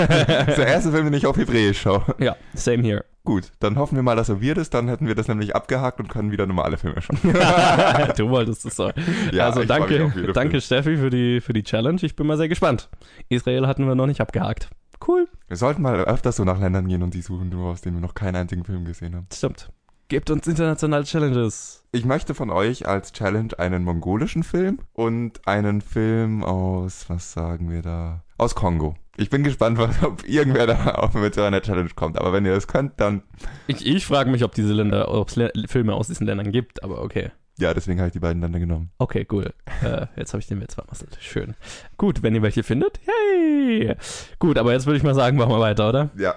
[0.48, 2.02] ist der erste Film, den ich auf Hebräisch schaue.
[2.18, 3.04] Ja, same here.
[3.24, 4.74] Gut, dann hoffen wir mal, dass er wird ist.
[4.74, 7.18] Dann hätten wir das nämlich abgehakt und können wieder normale Filme schauen.
[8.16, 8.90] du wolltest es so.
[9.32, 10.60] Ja, also danke, danke Film.
[10.60, 12.00] Steffi für die, für die Challenge.
[12.02, 12.88] Ich bin mal sehr gespannt.
[13.28, 14.70] Israel hatten wir noch nicht abgehakt.
[15.06, 15.28] Cool.
[15.48, 18.14] Wir sollten mal öfters so nach Ländern gehen und die suchen, aus denen wir noch
[18.14, 19.26] keinen einzigen Film gesehen haben.
[19.32, 19.70] Stimmt.
[20.08, 21.84] Gebt uns internationale Challenges.
[21.92, 27.70] Ich möchte von euch als Challenge einen mongolischen Film und einen Film aus, was sagen
[27.70, 28.22] wir da?
[28.36, 28.94] Aus Kongo.
[29.16, 32.18] Ich bin gespannt, was, ob irgendwer da auch mit so einer Challenge kommt.
[32.18, 33.22] Aber wenn ihr das könnt, dann
[33.66, 37.02] Ich, ich frage mich, ob diese Länder, ob es Filme aus diesen Ländern gibt, aber
[37.02, 37.30] okay.
[37.58, 38.90] ja, deswegen habe ich die beiden Länder genommen.
[38.98, 39.52] Okay, cool.
[39.82, 41.18] äh, jetzt habe ich den Witz vermasselt.
[41.20, 41.54] Schön.
[41.98, 43.94] Gut, wenn ihr welche findet, hey!
[44.38, 46.10] Gut, aber jetzt würde ich mal sagen, machen wir weiter, oder?
[46.16, 46.36] Ja.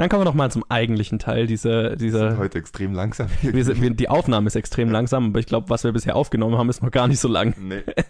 [0.00, 3.26] Dann kommen wir noch mal zum eigentlichen Teil dieser, dieser Heute extrem langsam.
[3.42, 6.56] wir, sind- wir, die Aufnahme ist extrem langsam, aber ich glaube, was wir bisher aufgenommen
[6.56, 7.82] haben, ist noch gar nicht so lang, Nee.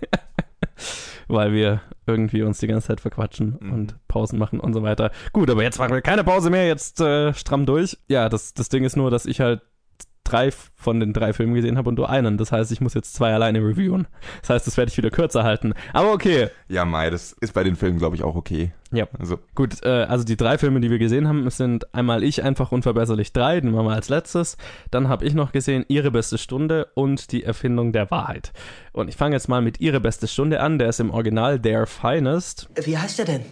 [1.28, 3.72] weil wir irgendwie uns die ganze Zeit verquatschen Mhm.
[3.72, 5.10] und Pausen machen und so weiter.
[5.32, 7.98] Gut, aber jetzt machen wir keine Pause mehr, jetzt äh, stramm durch.
[8.08, 9.60] Ja, das, das Ding ist nur, dass ich halt
[10.28, 12.38] drei von den drei Filmen gesehen habe und du einen.
[12.38, 14.06] Das heißt, ich muss jetzt zwei alleine reviewen.
[14.40, 15.74] Das heißt, das werde ich wieder kürzer halten.
[15.92, 16.48] Aber okay.
[16.68, 18.72] Ja, Mai, das ist bei den Filmen, glaube ich, auch okay.
[18.90, 19.06] Ja.
[19.18, 22.72] Also, Gut, äh, also die drei Filme, die wir gesehen haben, sind einmal Ich einfach
[22.72, 24.56] unverbesserlich drei, den machen wir als letztes.
[24.90, 28.52] Dann habe ich noch gesehen Ihre beste Stunde und die Erfindung der Wahrheit.
[28.92, 30.78] Und ich fange jetzt mal mit Ihre beste Stunde an.
[30.78, 32.68] Der ist im Original Their Finest.
[32.82, 33.42] Wie heißt er denn?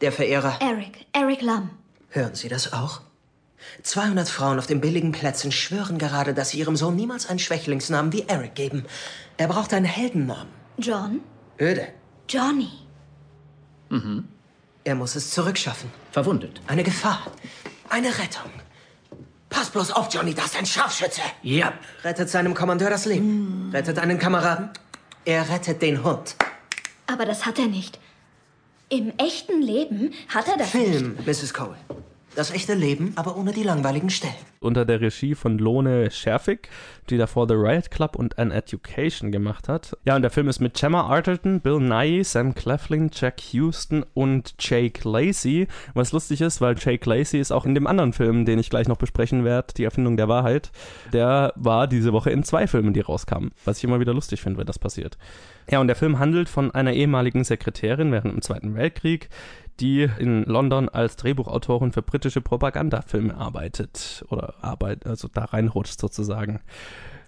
[0.00, 0.58] Der Verehrer.
[0.60, 1.70] Eric, Eric Lam.
[2.10, 3.00] Hören Sie das auch?
[3.82, 8.12] 200 Frauen auf den billigen Plätzen schwören gerade, dass sie ihrem Sohn niemals einen Schwächlingsnamen
[8.12, 8.84] wie Eric geben.
[9.36, 10.48] Er braucht einen Heldennamen.
[10.78, 11.20] John?
[11.60, 11.88] Öde.
[12.28, 12.70] Johnny.
[14.84, 15.90] Er muss es zurückschaffen.
[16.12, 16.60] Verwundet.
[16.66, 17.26] Eine Gefahr.
[17.88, 18.50] Eine Rettung.
[19.48, 21.20] Pass bloß auf, Johnny, das ist ein Scharfschütze.
[21.42, 21.72] Ja.
[22.02, 23.70] Rettet seinem Kommandeur das Leben.
[23.72, 24.70] Rettet einen Kameraden.
[25.24, 26.36] Er rettet den Hund.
[27.06, 27.98] Aber das hat er nicht.
[28.88, 30.88] Im echten Leben hat er das nicht.
[30.88, 31.54] Film, Mrs.
[31.54, 31.76] Cole.
[32.36, 34.34] Das echte Leben, aber ohne die langweiligen Stellen.
[34.60, 36.68] Unter der Regie von Lone Scherfig,
[37.08, 39.96] die davor The Riot Club und An Education gemacht hat.
[40.04, 44.54] Ja, und der Film ist mit Gemma Arterton, Bill Nye, Sam Cleflin, Jack Houston und
[44.58, 45.66] Jake Lacey.
[45.94, 48.86] Was lustig ist, weil Jake Lacey ist auch in dem anderen Film, den ich gleich
[48.86, 50.72] noch besprechen werde, Die Erfindung der Wahrheit.
[51.14, 53.52] Der war diese Woche in zwei Filmen, die rauskamen.
[53.64, 55.16] Was ich immer wieder lustig finde, wenn das passiert.
[55.70, 59.30] Ja, und der Film handelt von einer ehemaligen Sekretärin während dem Zweiten Weltkrieg,
[59.80, 66.60] die in London als Drehbuchautorin für britische Propagandafilme arbeitet oder arbeitet, also da reinrutscht sozusagen.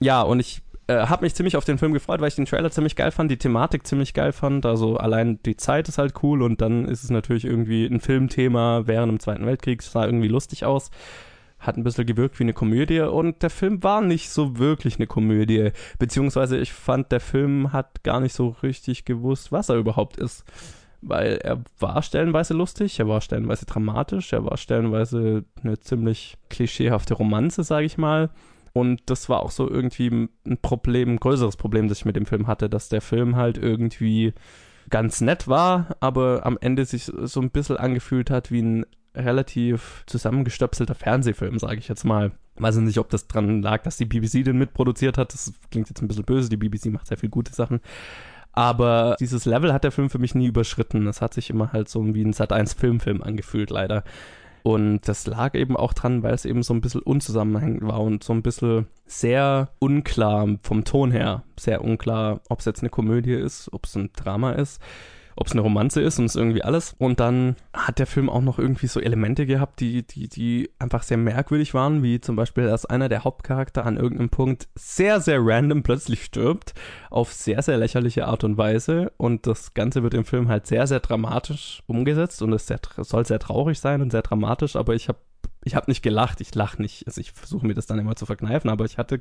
[0.00, 2.70] Ja, und ich äh, habe mich ziemlich auf den Film gefreut, weil ich den Trailer
[2.70, 4.64] ziemlich geil fand, die Thematik ziemlich geil fand.
[4.64, 8.82] Also allein die Zeit ist halt cool und dann ist es natürlich irgendwie ein Filmthema
[8.86, 10.90] während dem Zweiten Weltkrieg, sah irgendwie lustig aus.
[11.58, 15.08] Hat ein bisschen gewirkt wie eine Komödie und der Film war nicht so wirklich eine
[15.08, 15.72] Komödie.
[15.98, 20.44] Beziehungsweise ich fand, der Film hat gar nicht so richtig gewusst, was er überhaupt ist
[21.00, 27.14] weil er war stellenweise lustig, er war stellenweise dramatisch, er war stellenweise eine ziemlich klischeehafte
[27.14, 28.30] Romanze, sage ich mal.
[28.72, 30.08] Und das war auch so irgendwie
[30.46, 33.58] ein Problem, ein größeres Problem, das ich mit dem Film hatte, dass der Film halt
[33.58, 34.34] irgendwie
[34.90, 40.04] ganz nett war, aber am Ende sich so ein bisschen angefühlt hat wie ein relativ
[40.06, 42.32] zusammengestöpselter Fernsehfilm, sage ich jetzt mal.
[42.56, 45.32] Weiß ich nicht, ob das dran lag, dass die BBC den mitproduziert hat.
[45.32, 46.48] Das klingt jetzt ein bisschen böse.
[46.48, 47.80] Die BBC macht sehr viel gute Sachen.
[48.52, 51.06] Aber dieses Level hat der Film für mich nie überschritten.
[51.06, 54.04] Es hat sich immer halt so wie ein Sat1 Filmfilm angefühlt, leider.
[54.62, 58.24] Und das lag eben auch dran, weil es eben so ein bisschen unzusammenhängend war und
[58.24, 61.44] so ein bisschen sehr unklar vom Ton her.
[61.58, 64.82] Sehr unklar, ob es jetzt eine Komödie ist, ob es ein Drama ist,
[65.38, 66.94] ob es eine Romanze ist und es irgendwie alles.
[66.98, 71.04] Und dann hat der Film auch noch irgendwie so Elemente gehabt, die, die, die einfach
[71.04, 75.38] sehr merkwürdig waren, wie zum Beispiel, dass einer der Hauptcharakter an irgendeinem Punkt sehr, sehr
[75.40, 76.74] random plötzlich stirbt,
[77.10, 79.12] auf sehr, sehr lächerliche Art und Weise.
[79.16, 83.24] Und das Ganze wird im Film halt sehr, sehr dramatisch umgesetzt und es sehr, soll
[83.24, 85.18] sehr traurig sein und sehr dramatisch, aber ich habe
[85.64, 87.06] ich habe nicht gelacht, ich lache nicht.
[87.06, 89.20] Also ich versuche mir das dann immer zu verkneifen, aber ich hatte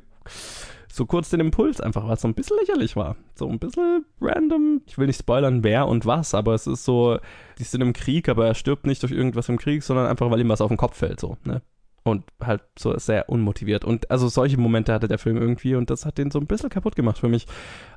[0.90, 3.16] so kurz den Impuls einfach, weil es so ein bisschen lächerlich war.
[3.34, 4.82] So ein bisschen random.
[4.86, 7.18] Ich will nicht spoilern, wer und was, aber es ist so,
[7.58, 10.40] die sind im Krieg, aber er stirbt nicht durch irgendwas im Krieg, sondern einfach, weil
[10.40, 11.62] ihm was auf den Kopf fällt, so, ne?
[12.10, 13.84] Und halt so sehr unmotiviert.
[13.84, 16.70] Und also solche Momente hatte der Film irgendwie und das hat den so ein bisschen
[16.70, 17.46] kaputt gemacht für mich.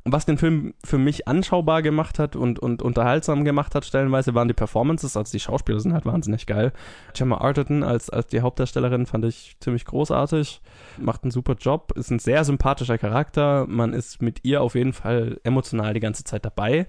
[0.03, 4.47] Was den Film für mich anschaubar gemacht hat und, und unterhaltsam gemacht hat, stellenweise waren
[4.47, 6.73] die Performances, also die Schauspieler sind halt wahnsinnig geil.
[7.13, 10.61] Gemma Arterton als, als die Hauptdarstellerin fand ich ziemlich großartig,
[10.97, 14.93] macht einen super Job, ist ein sehr sympathischer Charakter, man ist mit ihr auf jeden
[14.93, 16.87] Fall emotional die ganze Zeit dabei.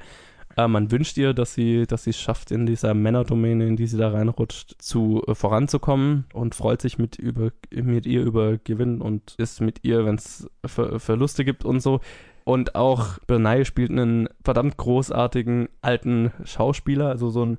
[0.56, 3.86] Äh, man wünscht ihr, dass sie dass sie es schafft, in dieser Männerdomäne, in die
[3.86, 9.00] sie da reinrutscht, zu äh, voranzukommen und freut sich mit, über, mit ihr über Gewinn
[9.00, 12.00] und ist mit ihr, wenn es Ver Verluste gibt und so.
[12.44, 17.58] Und auch Bernay spielt einen verdammt großartigen alten Schauspieler, also so ein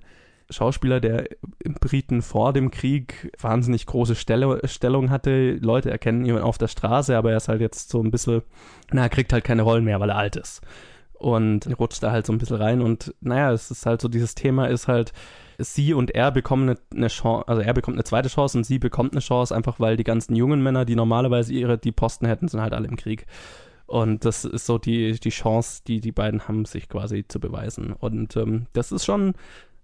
[0.50, 1.30] Schauspieler, der
[1.60, 5.54] im Briten vor dem Krieg wahnsinnig große Stelle, Stellung hatte.
[5.54, 8.42] Leute erkennen ihn auf der Straße, aber er ist halt jetzt so ein bisschen,
[8.92, 10.62] na, er kriegt halt keine Rollen mehr, weil er alt ist.
[11.24, 12.82] Und rutscht da halt so ein bisschen rein.
[12.82, 15.14] Und naja, es ist halt so, dieses Thema ist halt,
[15.58, 18.78] sie und er bekommen eine, eine Chance, also er bekommt eine zweite Chance und sie
[18.78, 22.50] bekommt eine Chance, einfach weil die ganzen jungen Männer, die normalerweise ihre, die Posten hätten,
[22.50, 23.26] sind halt alle im Krieg.
[23.86, 27.94] Und das ist so die, die Chance, die die beiden haben, sich quasi zu beweisen.
[27.94, 29.34] Und ähm, das ist schon,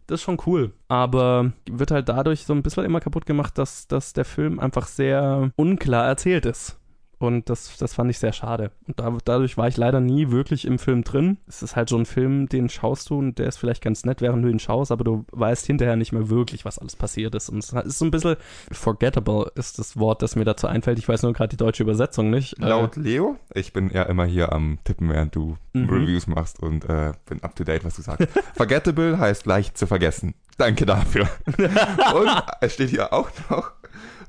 [0.07, 0.73] das ist schon cool.
[0.89, 4.87] Aber wird halt dadurch so ein bisschen immer kaputt gemacht, dass, dass der Film einfach
[4.87, 6.78] sehr unklar erzählt ist.
[7.19, 8.71] Und das, das fand ich sehr schade.
[8.87, 11.37] Und da, dadurch war ich leider nie wirklich im Film drin.
[11.47, 14.21] Es ist halt so ein Film, den schaust du und der ist vielleicht ganz nett,
[14.21, 17.49] während du ihn schaust, aber du weißt hinterher nicht mehr wirklich, was alles passiert ist.
[17.49, 18.37] Und es ist so ein bisschen
[18.71, 20.97] forgettable, ist das Wort, das mir dazu einfällt.
[20.97, 22.57] Ich weiß nur gerade die deutsche Übersetzung nicht.
[22.59, 25.89] Äh, Laut Leo, ich bin ja immer hier am Tippen, während du mhm.
[25.89, 28.29] Reviews machst und äh, bin up to date, was du sagst.
[28.55, 30.35] Forgettable heißt leicht zu vergessen.
[30.57, 31.27] Danke dafür.
[31.57, 33.71] und es steht hier auch noch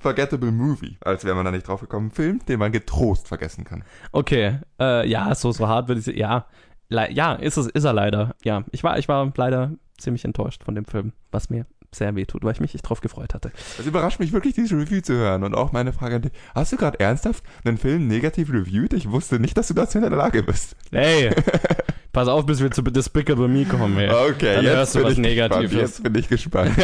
[0.01, 2.11] Forgettable Movie, als wäre man da nicht drauf gekommen.
[2.11, 3.85] Film, den man getrost vergessen kann.
[4.13, 6.07] Okay, äh, ja, so, so hart würde ich.
[6.17, 6.47] Ja,
[6.89, 8.35] ja, ist, es, ist er leider.
[8.43, 12.25] Ja, ich war, ich war leider ziemlich enttäuscht von dem Film, was mir sehr weh
[12.25, 13.51] tut, weil ich mich echt drauf gefreut hatte.
[13.79, 15.45] Es überrascht mich wirklich, diese Review zu hören.
[15.45, 18.93] Und auch meine Frage an dich, hast du gerade ernsthaft einen Film negativ reviewed?
[18.93, 20.77] Ich wusste nicht, dass du dazu in der Lage bist.
[20.93, 21.35] Hey,
[22.13, 23.97] pass auf, bis wir zu Despicable Me kommen.
[23.99, 24.11] Ey.
[24.11, 25.71] Okay, Dann jetzt hörst du bin was ich Negatives.
[25.71, 25.81] Gespannt.
[25.83, 26.79] Jetzt bin ich gespannt.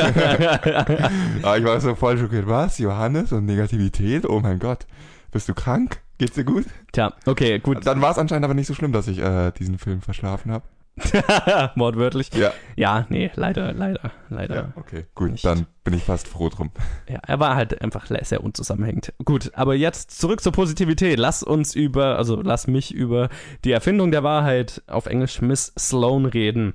[1.42, 2.46] Aber ich war so voll schockiert.
[2.46, 2.78] Was?
[2.78, 4.28] Johannes und Negativität?
[4.28, 4.86] Oh mein Gott.
[5.32, 6.00] Bist du krank?
[6.18, 6.64] Geht's dir gut?
[6.92, 7.86] Tja, okay, gut.
[7.86, 10.64] Dann war es anscheinend aber nicht so schlimm, dass ich äh, diesen Film verschlafen habe.
[11.76, 12.32] Wortwörtlich.
[12.34, 12.52] Ja.
[12.74, 14.54] Ja, nee, leider, leider, leider.
[14.54, 15.32] Ja, okay, gut.
[15.32, 15.44] Nicht.
[15.44, 16.70] Dann bin ich fast froh drum.
[17.08, 19.12] Ja, er war halt einfach sehr unzusammenhängend.
[19.24, 21.18] Gut, aber jetzt zurück zur Positivität.
[21.18, 23.28] Lass uns über, also lass mich über
[23.64, 26.74] die Erfindung der Wahrheit auf Englisch Miss Sloan reden.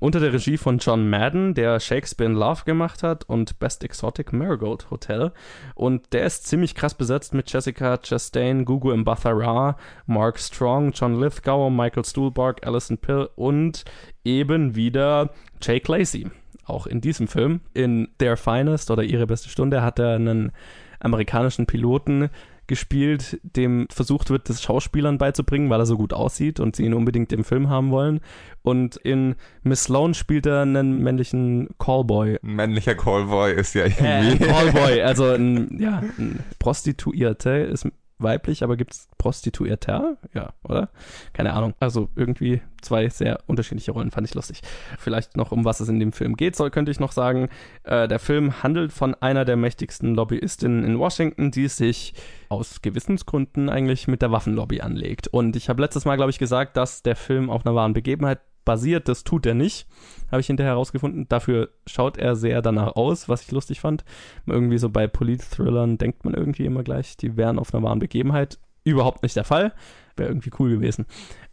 [0.00, 4.32] Unter der Regie von John Madden, der Shakespeare in Love gemacht hat und Best Exotic
[4.32, 5.32] Marigold Hotel.
[5.74, 9.74] Und der ist ziemlich krass besetzt mit Jessica Chastain, Gugu Mbatha-Raw,
[10.06, 13.84] Mark Strong, John Lithgow, Michael Stuhlbarg, Alison Pill und
[14.24, 15.30] eben wieder
[15.60, 16.28] Jake Lacey.
[16.64, 20.52] Auch in diesem Film, in Their Finest oder Ihre beste Stunde, hat er einen
[21.00, 22.30] amerikanischen Piloten
[22.68, 26.94] gespielt, dem versucht wird, das Schauspielern beizubringen, weil er so gut aussieht und sie ihn
[26.94, 28.20] unbedingt im Film haben wollen.
[28.62, 32.38] Und in Miss Sloan spielt er einen männlichen Callboy.
[32.42, 34.46] Ein männlicher Callboy ist ja Äh, irgendwie.
[34.46, 40.16] Callboy, also ein, ja, ein Prostituierte ist weiblich, aber gibt es Prostituierter?
[40.34, 40.90] Ja, oder?
[41.32, 41.74] Keine Ahnung.
[41.80, 44.60] Also irgendwie zwei sehr unterschiedliche Rollen, fand ich lustig.
[44.98, 47.48] Vielleicht noch, um was es in dem Film geht, soll, könnte ich noch sagen.
[47.84, 52.14] Äh, der Film handelt von einer der mächtigsten Lobbyistinnen in Washington, die sich
[52.48, 55.28] aus Gewissensgründen eigentlich mit der Waffenlobby anlegt.
[55.28, 58.40] Und ich habe letztes Mal, glaube ich, gesagt, dass der Film auf einer wahren Begebenheit
[58.68, 59.08] basiert.
[59.08, 59.86] Das tut er nicht,
[60.30, 61.26] habe ich hinterher herausgefunden.
[61.26, 64.04] Dafür schaut er sehr danach aus, was ich lustig fand.
[64.46, 68.58] Irgendwie so bei Polit-Thrillern denkt man irgendwie immer gleich, die wären auf einer wahren Begebenheit.
[68.84, 69.72] Überhaupt nicht der Fall.
[70.16, 71.06] Wäre irgendwie cool gewesen.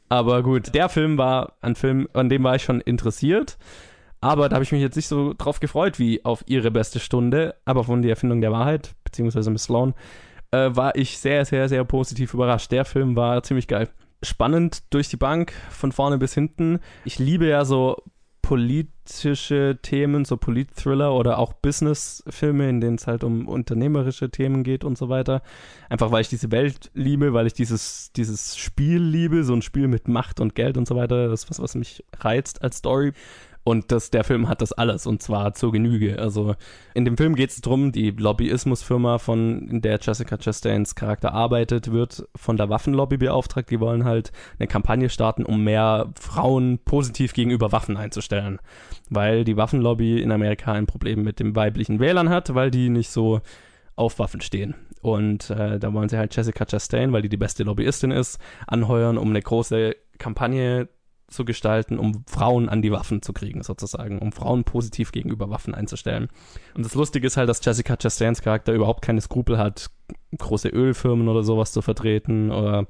[0.09, 3.57] Aber gut, der Film war ein Film, an dem war ich schon interessiert.
[4.19, 7.55] Aber da habe ich mich jetzt nicht so drauf gefreut wie auf ihre beste Stunde.
[7.63, 9.93] Aber von der Erfindung der Wahrheit, beziehungsweise Miss Sloan,
[10.51, 12.73] äh, war ich sehr, sehr, sehr positiv überrascht.
[12.73, 13.87] Der Film war ziemlich geil.
[14.25, 16.79] Spannend durch die Bank, von vorne bis hinten.
[17.03, 18.03] Ich liebe ja so
[18.45, 24.83] politische Themen, so Polit-Thriller oder auch Business-Filme, in denen es halt um unternehmerische Themen geht
[24.83, 25.41] und so weiter.
[25.89, 29.87] Einfach weil ich diese Welt liebe, weil ich dieses, dieses Spiel liebe, so ein Spiel
[29.87, 31.27] mit Macht und Geld und so weiter.
[31.27, 33.13] Das ist was, was mich reizt als Story.
[33.67, 36.19] Und das, der Film hat das alles und zwar zur Genüge.
[36.19, 36.53] Also
[36.93, 41.91] in dem Film geht es darum, die Lobbyismusfirma, von in der Jessica Chastains Charakter arbeitet,
[41.91, 43.71] wird von der Waffenlobby beauftragt.
[43.71, 48.59] Die wollen halt eine Kampagne starten, um mehr Frauen positiv gegenüber Waffen einzustellen.
[49.09, 53.09] Weil die Waffenlobby in Amerika ein Problem mit den weiblichen Wählern hat, weil die nicht
[53.09, 53.41] so
[53.95, 54.75] auf Waffen stehen.
[55.01, 59.17] Und äh, da wollen sie halt Jessica Chastain, weil die die beste Lobbyistin ist, anheuern,
[59.17, 60.87] um eine große Kampagne
[61.27, 65.73] zu gestalten, um Frauen an die Waffen zu kriegen, sozusagen, um Frauen positiv gegenüber Waffen
[65.73, 66.29] einzustellen.
[66.75, 69.89] Und das Lustige ist halt, dass Jessica Chastains Charakter überhaupt keine Skrupel hat,
[70.37, 72.87] große Ölfirmen oder sowas zu vertreten oder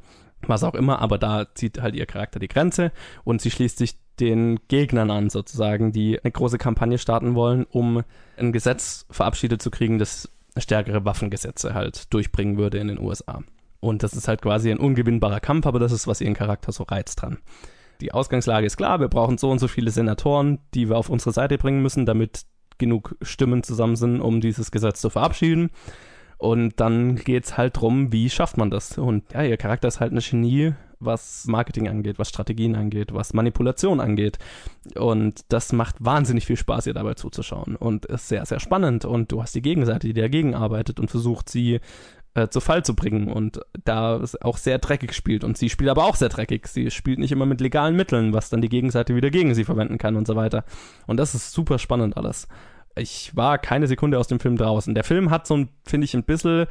[0.48, 2.92] was auch immer, aber da zieht halt ihr Charakter die Grenze
[3.24, 8.04] und sie schließt sich den Gegnern an, sozusagen, die eine große Kampagne starten wollen, um
[8.38, 13.44] ein Gesetz verabschiedet zu kriegen, das stärkere Waffengesetze halt durchbringen würde in den USA.
[13.80, 16.84] Und das ist halt quasi ein ungewinnbarer Kampf, aber das ist, was ihren Charakter so
[16.84, 17.40] reizt dran.
[18.02, 21.32] Die Ausgangslage ist klar, wir brauchen so und so viele Senatoren, die wir auf unsere
[21.32, 22.46] Seite bringen müssen, damit
[22.78, 25.70] genug Stimmen zusammen sind, um dieses Gesetz zu verabschieden.
[26.38, 28.98] Und dann geht's halt drum, wie schafft man das?
[28.98, 33.34] Und ja, ihr Charakter ist halt eine Genie, was Marketing angeht, was Strategien angeht, was
[33.34, 34.38] Manipulation angeht.
[34.96, 37.76] Und das macht wahnsinnig viel Spaß, ihr dabei zuzuschauen.
[37.76, 39.06] Und ist sehr, sehr spannend.
[39.06, 41.80] Und du hast die Gegenseite, die dagegen arbeitet und versucht, sie
[42.36, 45.44] äh, zu Fall zu bringen und da auch sehr dreckig spielt.
[45.44, 46.68] Und sie spielt aber auch sehr dreckig.
[46.68, 49.98] Sie spielt nicht immer mit legalen Mitteln, was dann die Gegenseite wieder gegen sie verwenden
[49.98, 50.64] kann und so weiter.
[51.08, 52.48] Und das ist super spannend alles
[52.96, 54.96] ich war keine Sekunde aus dem Film draußen.
[54.96, 56.68] Der Film hat so ein, finde ich, ein bisschen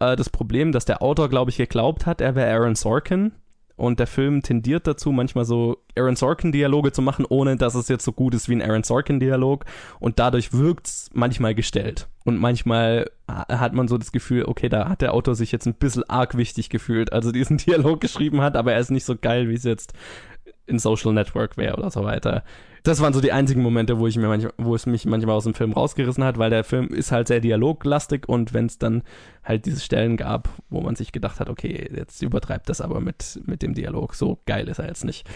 [0.00, 3.32] äh, das Problem, dass der Autor, glaube ich, geglaubt hat, er wäre Aaron Sorkin.
[3.78, 8.04] Und der Film tendiert dazu, manchmal so Aaron Sorkin-Dialoge zu machen, ohne dass es jetzt
[8.04, 9.64] so gut ist wie ein Aaron Sorkin-Dialog.
[10.00, 12.08] Und dadurch wirkt es manchmal gestellt.
[12.24, 15.74] Und manchmal hat man so das Gefühl, okay, da hat der Autor sich jetzt ein
[15.74, 19.48] bisschen arg wichtig gefühlt, also diesen Dialog geschrieben hat, aber er ist nicht so geil,
[19.48, 19.92] wie es jetzt
[20.66, 22.42] in Social Network wäre oder so weiter.
[22.88, 25.44] Das waren so die einzigen Momente, wo ich mir manchmal, wo es mich manchmal aus
[25.44, 29.02] dem Film rausgerissen hat, weil der Film ist halt sehr dialoglastig und wenn es dann
[29.44, 33.42] halt diese Stellen gab, wo man sich gedacht hat, okay, jetzt übertreibt das aber mit,
[33.44, 35.28] mit dem Dialog, so geil ist er jetzt nicht.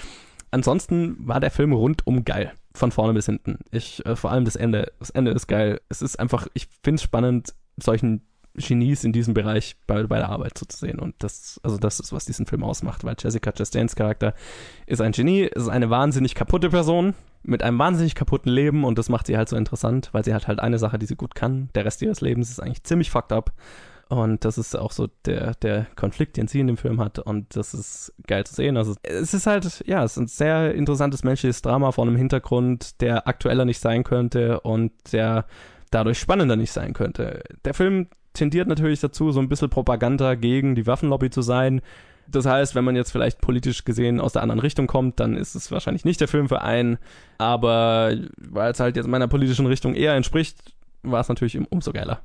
[0.51, 3.59] Ansonsten war der Film rundum geil, von vorne bis hinten.
[3.71, 5.79] Ich, äh, vor allem das Ende, das Ende ist geil.
[5.91, 8.23] Es ist einfach, ich finde es spannend, solchen
[8.55, 10.99] Genies in diesem Bereich bei, bei der Arbeit so zu sehen.
[10.99, 14.33] Und das, also das ist, was diesen Film ausmacht, weil Jessica Chastains Charakter
[14.87, 19.09] ist ein Genie, ist eine wahnsinnig kaputte Person mit einem wahnsinnig kaputten Leben und das
[19.09, 21.69] macht sie halt so interessant, weil sie hat halt eine Sache, die sie gut kann.
[21.75, 23.53] Der Rest ihres Lebens ist eigentlich ziemlich fucked up.
[24.09, 27.19] Und das ist auch so der, der Konflikt, den sie in dem Film hat.
[27.19, 28.77] Und das ist geil zu sehen.
[28.77, 33.01] Also es ist halt, ja, es ist ein sehr interessantes menschliches Drama vor einem Hintergrund,
[33.01, 35.47] der aktueller nicht sein könnte und der
[35.91, 37.43] dadurch spannender nicht sein könnte.
[37.65, 41.81] Der Film tendiert natürlich dazu, so ein bisschen Propaganda gegen die Waffenlobby zu sein.
[42.35, 45.55] Das heißt, wenn man jetzt vielleicht politisch gesehen aus der anderen Richtung kommt, dann ist
[45.55, 46.99] es wahrscheinlich nicht der Film für einen.
[47.39, 52.21] Aber weil es halt jetzt meiner politischen Richtung eher entspricht, war es natürlich umso geiler.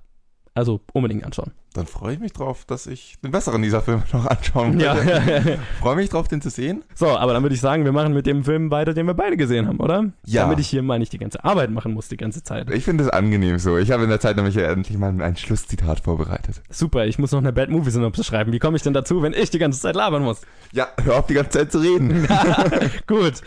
[0.57, 1.51] Also unbedingt anschauen.
[1.75, 5.45] Dann freue ich mich drauf, dass ich den besseren dieser Filme noch anschauen werde.
[5.45, 5.57] Ja.
[5.79, 6.83] freue mich drauf, den zu sehen.
[6.95, 9.37] So, aber dann würde ich sagen, wir machen mit dem Film weiter, den wir beide
[9.37, 10.05] gesehen haben, oder?
[10.25, 10.41] Ja.
[10.41, 12.71] Damit ich hier mal nicht die ganze Arbeit machen muss die ganze Zeit.
[12.71, 13.77] Ich finde es angenehm so.
[13.77, 16.59] Ich habe in der Zeit nämlich endlich mal ein Schlusszitat vorbereitet.
[16.71, 18.51] Super, ich muss noch eine Bad Movie Synopsis schreiben.
[18.51, 20.41] Wie komme ich denn dazu, wenn ich die ganze Zeit labern muss?
[20.71, 22.27] Ja, hör auf die ganze Zeit zu reden.
[23.05, 23.43] Gut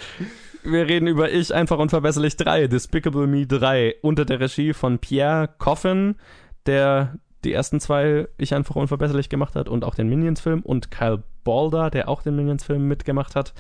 [0.63, 5.49] wir reden über Ich einfach unverbesserlich 3, Despicable Me 3, unter der Regie von Pierre
[5.59, 6.17] Coffin,
[6.67, 11.23] der die ersten zwei Ich einfach unverbesserlich gemacht hat und auch den Minions-Film und Kyle
[11.43, 13.55] Balder, der auch den Minions-Film mitgemacht hat.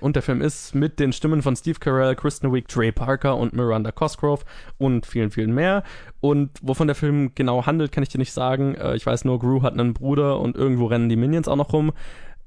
[0.00, 3.52] Und der Film ist mit den Stimmen von Steve Carell, Kristen Wiig, Trey Parker und
[3.52, 4.44] Miranda Cosgrove
[4.78, 5.82] und vielen, vielen mehr.
[6.20, 8.74] Und wovon der Film genau handelt, kann ich dir nicht sagen.
[8.74, 11.72] Äh, ich weiß nur, Gru hat einen Bruder und irgendwo rennen die Minions auch noch
[11.72, 11.92] rum.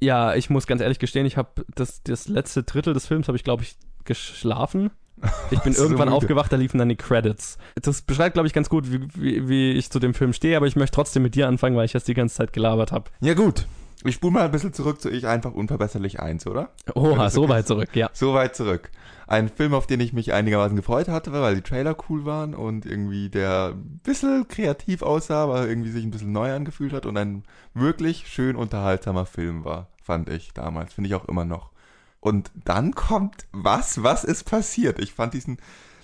[0.02, 3.38] Ja, ich muss ganz ehrlich gestehen, ich habe das, das letzte Drittel des Films habe
[3.38, 4.92] ich, glaube ich, geschlafen.
[5.52, 7.58] Ich bin irgendwann so aufgewacht, da liefen dann die Credits.
[7.82, 10.68] Das beschreibt, glaube ich, ganz gut, wie, wie, wie, ich zu dem Film stehe, aber
[10.68, 13.10] ich möchte trotzdem mit dir anfangen, weil ich jetzt die ganze Zeit gelabert habe.
[13.22, 13.66] Ja, gut.
[14.06, 16.70] Ich spule mal ein bisschen zurück zu Ich einfach unverbesserlich eins, oder?
[16.96, 18.10] Oha, so weit zurück, ja.
[18.14, 18.92] So weit zurück.
[19.28, 22.86] Ein Film, auf den ich mich einigermaßen gefreut hatte, weil die Trailer cool waren und
[22.86, 27.18] irgendwie der ein bisschen kreativ aussah, aber irgendwie sich ein bisschen neu angefühlt hat und
[27.18, 30.94] ein wirklich schön unterhaltsamer Film war, fand ich damals.
[30.94, 31.72] Finde ich auch immer noch.
[32.20, 34.04] Und dann kommt was?
[34.04, 35.00] Was ist passiert?
[35.00, 35.58] Ich fand diesen.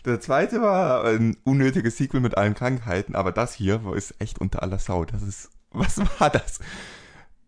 [0.06, 4.62] Der zweite war ein unnötiges Sequel mit allen Krankheiten, aber das hier ist echt unter
[4.63, 5.06] aller Sau.
[5.06, 5.49] Das ist.
[5.71, 6.60] Was war das?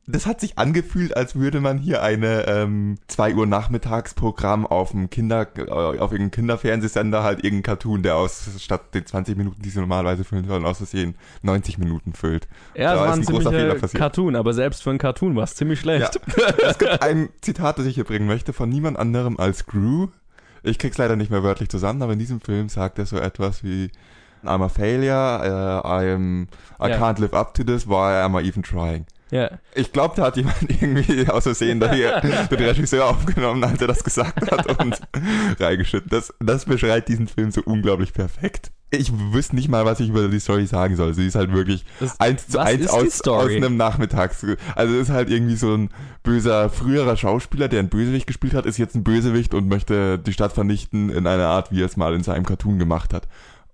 [0.09, 5.09] Das hat sich angefühlt, als würde man hier eine ähm, 2 Uhr Nachmittagsprogramm auf dem
[5.09, 9.69] Kinder, äh, auf irgendeinem Kinderfernsehsender halt irgendein Cartoon, der aus statt den 20 Minuten, die
[9.69, 12.47] sie normalerweise füllen sollen, aus Versehen 90 Minuten füllt.
[12.73, 15.81] Ja, das war ein, ein ziemlicher Cartoon, aber selbst für ein Cartoon war es ziemlich
[15.81, 16.19] schlecht.
[16.37, 16.53] Ja.
[16.69, 20.07] es gibt ein Zitat, das ich hier bringen möchte, von niemand anderem als Gru.
[20.63, 23.61] Ich krieg's leider nicht mehr wörtlich zusammen, aber in diesem Film sagt er so etwas
[23.61, 23.91] wie
[24.45, 26.47] I'm a failure, uh, I'm,
[26.79, 26.97] I ja.
[26.97, 29.05] can't live up to this, why am I even trying?
[29.31, 29.59] Ja.
[29.75, 33.87] Ich glaube, da hat jemand irgendwie aus Versehen da hier den Regisseur aufgenommen, als er
[33.87, 35.01] das gesagt hat und
[35.59, 36.11] reingeschüttet.
[36.11, 38.71] Das, das beschreibt diesen Film so unglaublich perfekt.
[38.89, 41.13] Ich wüsste nicht mal, was ich über die Story sagen soll.
[41.13, 44.45] Sie ist halt wirklich das, eins zu eins aus, aus einem Nachmittags.
[44.75, 45.89] Also es ist halt irgendwie so ein
[46.23, 50.31] böser früherer Schauspieler, der einen Bösewicht gespielt hat, ist jetzt ein Bösewicht und möchte die
[50.31, 53.27] Stadt vernichten in einer Art, wie er es mal in seinem Cartoon gemacht hat.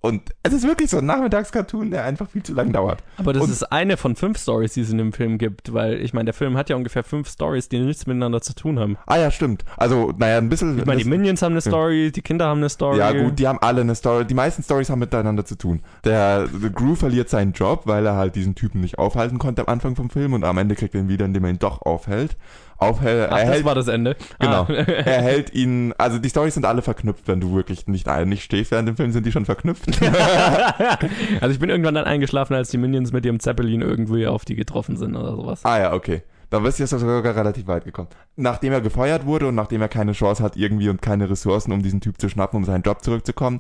[0.05, 3.01] Und es ist wirklich so ein Nachmittagscartoon, der einfach viel zu lang dauert.
[3.15, 6.01] Aber das und ist eine von fünf Stories, die es in dem Film gibt, weil
[6.01, 8.97] ich meine, der Film hat ja ungefähr fünf Stories, die nichts miteinander zu tun haben.
[9.05, 9.63] Ah ja, stimmt.
[9.77, 10.77] Also, naja, ein bisschen.
[10.77, 12.11] Ich meine, die Minions haben eine Story, ja.
[12.11, 12.97] die Kinder haben eine Story.
[12.97, 14.25] Ja, gut, die haben alle eine Story.
[14.25, 15.81] Die meisten Stories haben miteinander zu tun.
[16.03, 19.67] Der The Gru verliert seinen Job, weil er halt diesen Typen nicht aufhalten konnte am
[19.69, 22.35] Anfang vom Film und am Ende kriegt er ihn wieder, indem er ihn doch aufhält.
[22.77, 24.15] Ach, er das hält, war das Ende.
[24.39, 24.63] Genau.
[24.63, 24.73] Ah.
[24.73, 28.71] er hält ihn, also die Storys sind alle verknüpft, wenn du wirklich nicht, nicht stehst
[28.71, 29.85] während dem Film, sind die schon verknüpft.
[31.41, 34.55] also ich bin irgendwann dann eingeschlafen, als die Minions mit ihrem Zeppelin irgendwie auf die
[34.55, 35.63] getroffen sind oder sowas.
[35.63, 36.23] ah ja, okay.
[36.49, 38.09] Da bist du jetzt sogar relativ weit gekommen.
[38.35, 41.81] Nachdem er gefeuert wurde und nachdem er keine Chance hat irgendwie und keine Ressourcen, um
[41.81, 43.59] diesen Typ zu schnappen, um seinen Job zurückzukommen,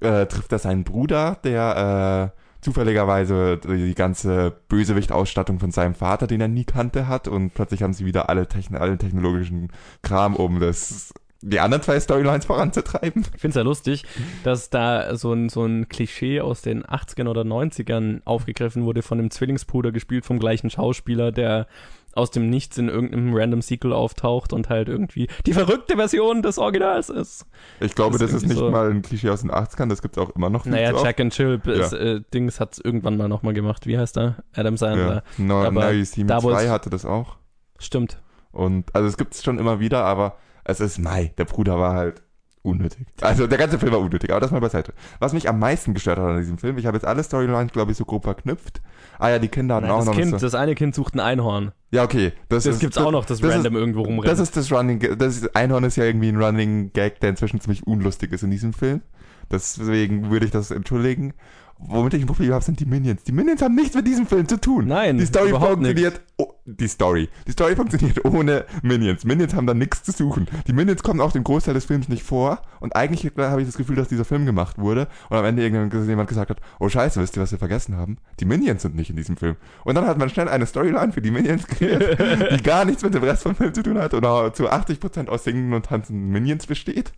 [0.00, 6.40] äh, trifft er seinen Bruder, der äh, zufälligerweise die ganze Bösewicht-Ausstattung von seinem Vater, den
[6.40, 9.68] er nie kannte, hat und plötzlich haben sie wieder alle, Techn alle technologischen
[10.02, 11.12] Kram, um das
[11.44, 13.22] die anderen zwei Storylines voranzutreiben.
[13.34, 14.04] Ich finde es ja lustig,
[14.44, 19.18] dass da so ein, so ein Klischee aus den 80ern oder 90ern aufgegriffen wurde von
[19.18, 21.66] dem Zwillingsbruder, gespielt vom gleichen Schauspieler, der
[22.14, 26.58] aus dem Nichts in irgendeinem random Sequel auftaucht und halt irgendwie die verrückte Version des
[26.58, 27.46] Originals ist.
[27.80, 30.18] Ich glaube, Das das, ist nicht so- mal ein Klischee aus den 80ern, das gibt's
[30.18, 30.64] auch immer noch.
[30.66, 30.92] Naja.
[31.02, 31.72] Jack and Chill Ja.
[31.72, 33.86] ist, äh, Dings hat irgendwann mal nochmal gemacht.
[33.86, 34.36] Wie heißt er?
[34.54, 35.22] Adam Sandler.
[35.38, 35.44] Ja.
[35.44, 37.36] No, Aber Now You See Me da, wo 2 es- hatte das auch.
[37.78, 38.20] Stimmt.
[38.52, 41.32] Und also es gibt's schon immer wieder, aber es ist Mai.
[41.38, 42.22] Der Bruder war halt
[42.64, 43.06] unnötig.
[43.22, 44.92] Also der ganze Film war unnötig, aber das mal beiseite.
[45.18, 47.90] Was mich am meisten gestört hat an diesem Film, ich habe jetzt alle Storylines, glaube
[47.90, 48.80] ich, so grob verknüpft.
[49.18, 50.36] Ah ja, die Kinder hatten Nein, auch das, noch kind, so.
[50.38, 51.72] das eine Kind sucht ein Einhorn.
[51.92, 52.32] Ja, okay.
[52.48, 54.26] Das, Das ist, gibt's auch noch, das, das random irgendwo Ist, rumrennt.
[54.32, 57.60] das ist das Running, das ist, Einhorn ist ja irgendwie ein Running Gag, der inzwischen
[57.60, 59.02] ziemlich unlustig ist in diesem Film.
[59.50, 61.34] Deswegen würde ich das entschuldigen.
[61.78, 63.24] Womit ich ein Problem habe, sind die Minions.
[63.24, 64.86] Die Minions haben nichts mit diesem Film zu tun.
[64.86, 66.22] Nein, die Story funktioniert.
[66.38, 67.28] Oh, die Story.
[67.46, 69.24] Die Story funktioniert ohne Minions.
[69.24, 70.46] Minions haben da nichts zu suchen.
[70.66, 72.62] Die Minions kommen auch den Großteil des Films nicht vor.
[72.80, 75.08] Und eigentlich habe ich das Gefühl, dass dieser Film gemacht wurde.
[75.28, 78.18] Und am Ende irgendjemand gesagt hat: Oh Scheiße, wisst ihr, was wir vergessen haben?
[78.40, 79.56] Die Minions sind nicht in diesem Film.
[79.84, 82.18] Und dann hat man schnell eine Storyline für die Minions kreiert,
[82.52, 84.14] die gar nichts mit dem Rest vom Film zu tun hat.
[84.14, 87.12] Oder zu 80% aus singenden und tanzenden Minions besteht.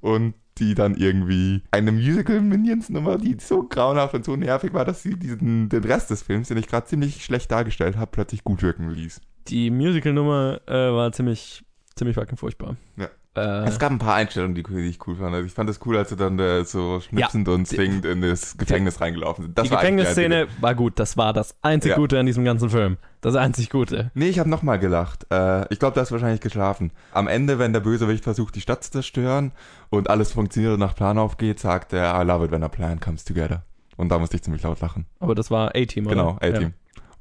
[0.00, 5.16] Und die dann irgendwie eine Musical-Minions-Nummer, die so grauenhaft und so nervig war, dass sie
[5.16, 8.90] diesen, den Rest des Films, den ich gerade ziemlich schlecht dargestellt habe, plötzlich gut wirken
[8.90, 9.20] ließ.
[9.48, 12.76] Die Musical-Nummer äh, war ziemlich, ziemlich fucking furchtbar.
[12.96, 13.08] Ja.
[13.36, 15.34] Äh, Es gab ein paar Einstellungen, die, die ich cool fand.
[15.34, 18.56] Also ich fand es cool, als sie dann äh, so schnipsend und zwingend in das
[18.56, 19.58] Gefängnis reingelaufen sind.
[19.58, 20.98] Das die Gefängnisszene war gut.
[20.98, 21.96] Das war das einzig Ja.
[21.96, 22.96] Gute an diesem ganzen Film.
[23.20, 24.10] Das einzig Gute.
[24.14, 25.26] Nee, ich habe nochmal gelacht.
[25.30, 26.92] Äh, ich glaube, du hast wahrscheinlich geschlafen.
[27.12, 29.52] Am Ende, wenn der Bösewicht versucht, die Stadt zu zerstören
[29.90, 33.00] und alles funktioniert und nach Plan aufgeht, sagt er, I love it when a plan
[33.00, 33.62] comes together.
[33.96, 35.06] Und da musste ich ziemlich laut lachen.
[35.20, 36.14] Aber das war A-Team, oder?
[36.14, 36.74] Genau, A-Team.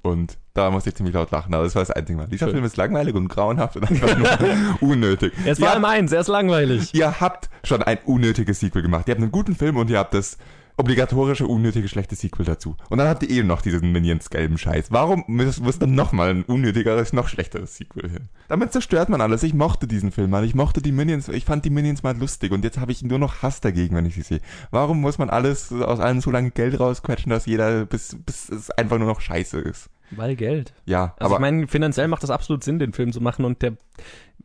[0.06, 1.54] Und da musste ich ziemlich laut lachen.
[1.54, 2.28] Aber das war das einzige Mal.
[2.28, 2.54] Dieser Schön.
[2.54, 4.30] Film ist langweilig und grauenhaft und einfach nur
[4.90, 5.34] unnötig.
[5.46, 6.94] Es war allem eins, er ist langweilig.
[6.94, 9.08] ihr habt schon ein unnötiges Sequel gemacht.
[9.08, 10.38] Ihr habt einen guten Film und ihr habt das
[10.78, 12.76] obligatorische, unnötige, schlechte Sequel dazu.
[12.90, 14.92] Und dann habt ihr eh noch diesen Minions-gelben Scheiß.
[14.92, 18.30] Warum muss, muss dann nochmal ein unnötigeres, noch schlechteres Sequel hin?
[18.48, 19.44] Damit zerstört man alles.
[19.44, 20.44] Ich mochte diesen Film mal.
[20.44, 21.30] Ich mochte die Minions.
[21.30, 22.52] Ich fand die Minions mal lustig.
[22.52, 24.42] Und jetzt habe ich nur noch Hass dagegen, wenn ich sie sehe.
[24.72, 28.70] Warum muss man alles aus allen so lange Geld rausquetschen, dass jeder, bis, bis es
[28.72, 29.90] einfach nur noch scheiße ist?
[30.12, 30.74] Weil Geld.
[30.86, 33.62] Ja, Also aber ich meine, finanziell macht das absolut Sinn, den Film zu machen und
[33.62, 33.76] der,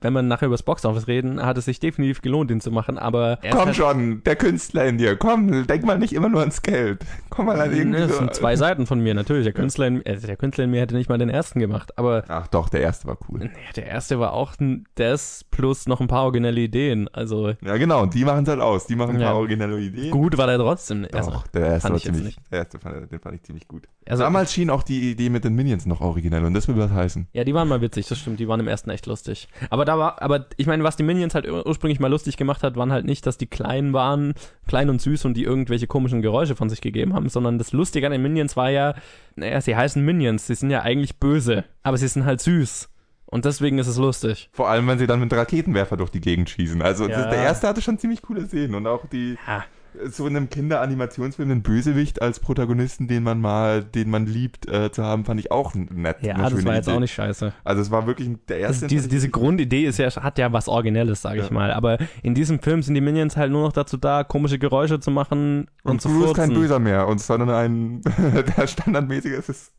[0.00, 2.98] wenn wir nachher über das Boxoffice reden, hat es sich definitiv gelohnt, den zu machen,
[2.98, 5.16] aber er komm halt- schon, der Künstler in dir.
[5.16, 7.04] Komm, denk mal nicht immer nur ans Geld.
[7.28, 7.90] Komm mal an irgendwie.
[7.90, 9.44] Ne, Das so- sind zwei Seiten von mir, natürlich.
[9.44, 12.24] Der Künstler, in, äh, der Künstler in mir hätte nicht mal den ersten gemacht, aber
[12.28, 13.50] Ach doch, der erste war cool.
[13.76, 17.08] der erste war auch ein- das plus noch ein paar originelle Ideen.
[17.12, 18.86] Also Ja, genau, und die machen es halt aus.
[18.86, 19.28] Die machen ein Ja.
[19.28, 20.10] paar originelle Ideen.
[20.10, 21.06] gut war der trotzdem.
[21.12, 22.40] Also, Doch, der erste fand war ziemlich, nicht.
[22.52, 23.86] der erste fand, den fand ich ziemlich gut.
[24.08, 26.90] also, Damals schien auch die Idee mit den Minions noch originell und das will was
[26.90, 27.28] heißen.
[27.32, 28.40] Ja, die waren mal witzig, das stimmt.
[28.40, 29.48] Die waren im ersten echt lustig.
[29.70, 32.62] Aber da war, aber ich meine, was die Minions halt ur- ursprünglich mal lustig gemacht
[32.62, 34.34] hat, waren halt nicht, dass die klein waren,
[34.66, 38.06] klein und süß und die irgendwelche komischen Geräusche von sich gegeben haben, sondern das Lustige
[38.06, 38.94] an den Minions war ja,
[39.36, 42.88] naja, sie heißen Minions, sie sind ja eigentlich böse, aber sie sind halt süß.
[43.26, 44.48] Und deswegen ist es lustig.
[44.52, 46.82] Vor allem, wenn sie dann mit Raketenwerfer durch die Gegend schießen.
[46.82, 47.16] Also Ja.
[47.16, 49.64] das, der erste hatte schon ziemlich coole Szenen und auch die Ja.
[50.10, 54.90] So in einem Kinderanimationsfilm einen Bösewicht als Protagonisten, den man mal, den man liebt, äh,
[54.92, 56.18] zu haben, fand ich auch nett.
[56.22, 56.96] Ja, das war jetzt Idee.
[56.96, 57.52] auch nicht scheiße.
[57.64, 58.86] Also es war wirklich der erste.
[58.86, 61.52] diese, diese Grundidee ist ja, hat ja was Originelles, sage ich Ja.
[61.52, 61.72] mal.
[61.72, 65.10] Aber in diesem Film sind die Minions halt nur noch dazu da, komische Geräusche zu
[65.10, 66.52] machen und, und zu Gru ist kein.
[66.54, 68.00] Böser mehr, und sondern ein
[68.56, 69.72] der standardmäßige ist es.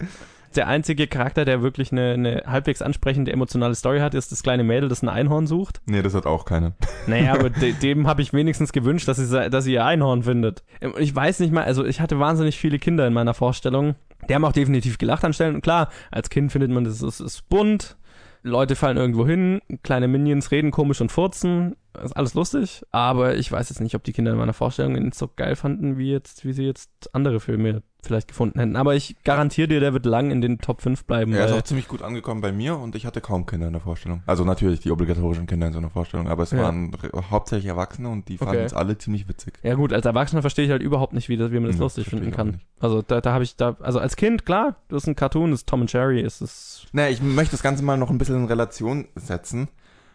[0.55, 4.63] Der einzige Charakter, der wirklich eine, eine halbwegs ansprechende emotionale Story hat, ist das kleine
[4.63, 5.81] Mädel, das ein Einhorn sucht.
[5.85, 6.73] Nee, das hat auch keine.
[7.07, 10.63] Naja, aber de dem habe ich wenigstens gewünscht, dass sie, dass sie ihr Einhorn findet.
[10.97, 13.95] Ich weiß nicht mal, also ich hatte wahnsinnig viele Kinder in meiner Vorstellung.
[14.29, 15.55] Die haben auch definitiv gelacht an Stellen.
[15.55, 17.97] Und klar, als Kind findet man, das ist, ist bunt.
[18.43, 21.75] Leute fallen irgendwo hin, kleine Minions reden komisch und furzen.
[22.03, 25.11] Ist alles lustig, aber ich weiß jetzt nicht, ob die Kinder in meiner Vorstellung ihn
[25.11, 28.75] so geil fanden, wie jetzt, wie sie jetzt andere Filme vielleicht gefunden hätten.
[28.77, 31.33] Aber ich garantiere dir, der wird lang in den Top 5 bleiben.
[31.33, 33.81] Er ist auch ziemlich gut angekommen bei mir und ich hatte kaum Kinder in der
[33.81, 34.23] Vorstellung.
[34.25, 36.63] Also natürlich die obligatorischen Kinder in so einer Vorstellung, aber es Ja.
[36.63, 38.65] waren re- hauptsächlich Erwachsene und die fanden Okay.
[38.65, 39.59] es alle ziemlich witzig.
[39.61, 41.81] Ja gut, als Erwachsener verstehe ich halt überhaupt nicht, wie, das, wie man das Ja,
[41.83, 42.61] lustig finden kann.
[42.79, 45.59] Also da, da habe ich da, also als Kind, klar, das ist ein Cartoon, das
[45.59, 46.87] ist Tom und Jerry, ist es.
[46.93, 49.67] Naja, ich möchte das Ganze mal noch ein bisschen in Relation setzen.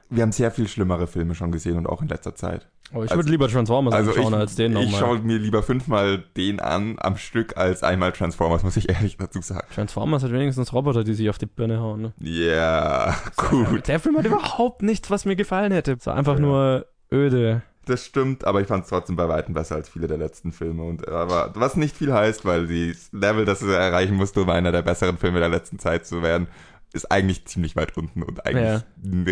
[0.09, 2.69] Wir haben sehr viel schlimmere Filme schon gesehen und auch in letzter Zeit.
[2.93, 5.01] Aber ich Also- würde lieber Transformers Also anschauen ich, als den ich nochmal.
[5.01, 9.41] schaue mir lieber fünfmal den an am Stück als einmal Transformers, muss ich ehrlich dazu
[9.41, 9.67] sagen.
[9.75, 12.03] Transformers hat wenigstens Roboter, die sich auf die Birne hauen.
[12.03, 12.13] Ne?
[12.21, 13.17] Ja,
[13.51, 15.93] gut, Der Film hat überhaupt nichts, was mir gefallen hätte.
[15.99, 16.41] Es war einfach Ja.
[16.41, 17.63] nur öde.
[17.87, 20.83] das stimmt, aber ich fand es trotzdem bei Weitem besser als viele der letzten Filme.
[20.83, 24.73] Und aber was nicht viel heißt, weil das Level, das es erreichen musste, um einer
[24.73, 26.49] der besseren Filme der letzten Zeit zu werden,
[26.97, 28.83] ist eigentlich ziemlich weit unten und eigentlich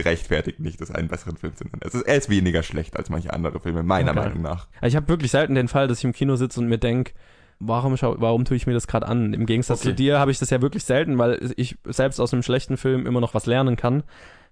[0.05, 1.81] rechtfertigt nicht, das einen besseren Film zu nennen.
[1.81, 4.21] Es ist, er ist weniger schlecht als manche andere Filme, meiner Okay.
[4.21, 4.69] Meinung nach.
[4.81, 7.13] Also Ich habe wirklich selten den Fall, dass ich im Kino sitze und mir denke,
[7.59, 9.33] warum, schau, warum tue ich mir das gerade an?
[9.35, 9.91] Im Gegensatz Okay.
[9.91, 13.07] zu dir habe ich das ja wirklich selten, weil ich selbst aus einem schlechten Film
[13.07, 14.03] immer noch was lernen kann.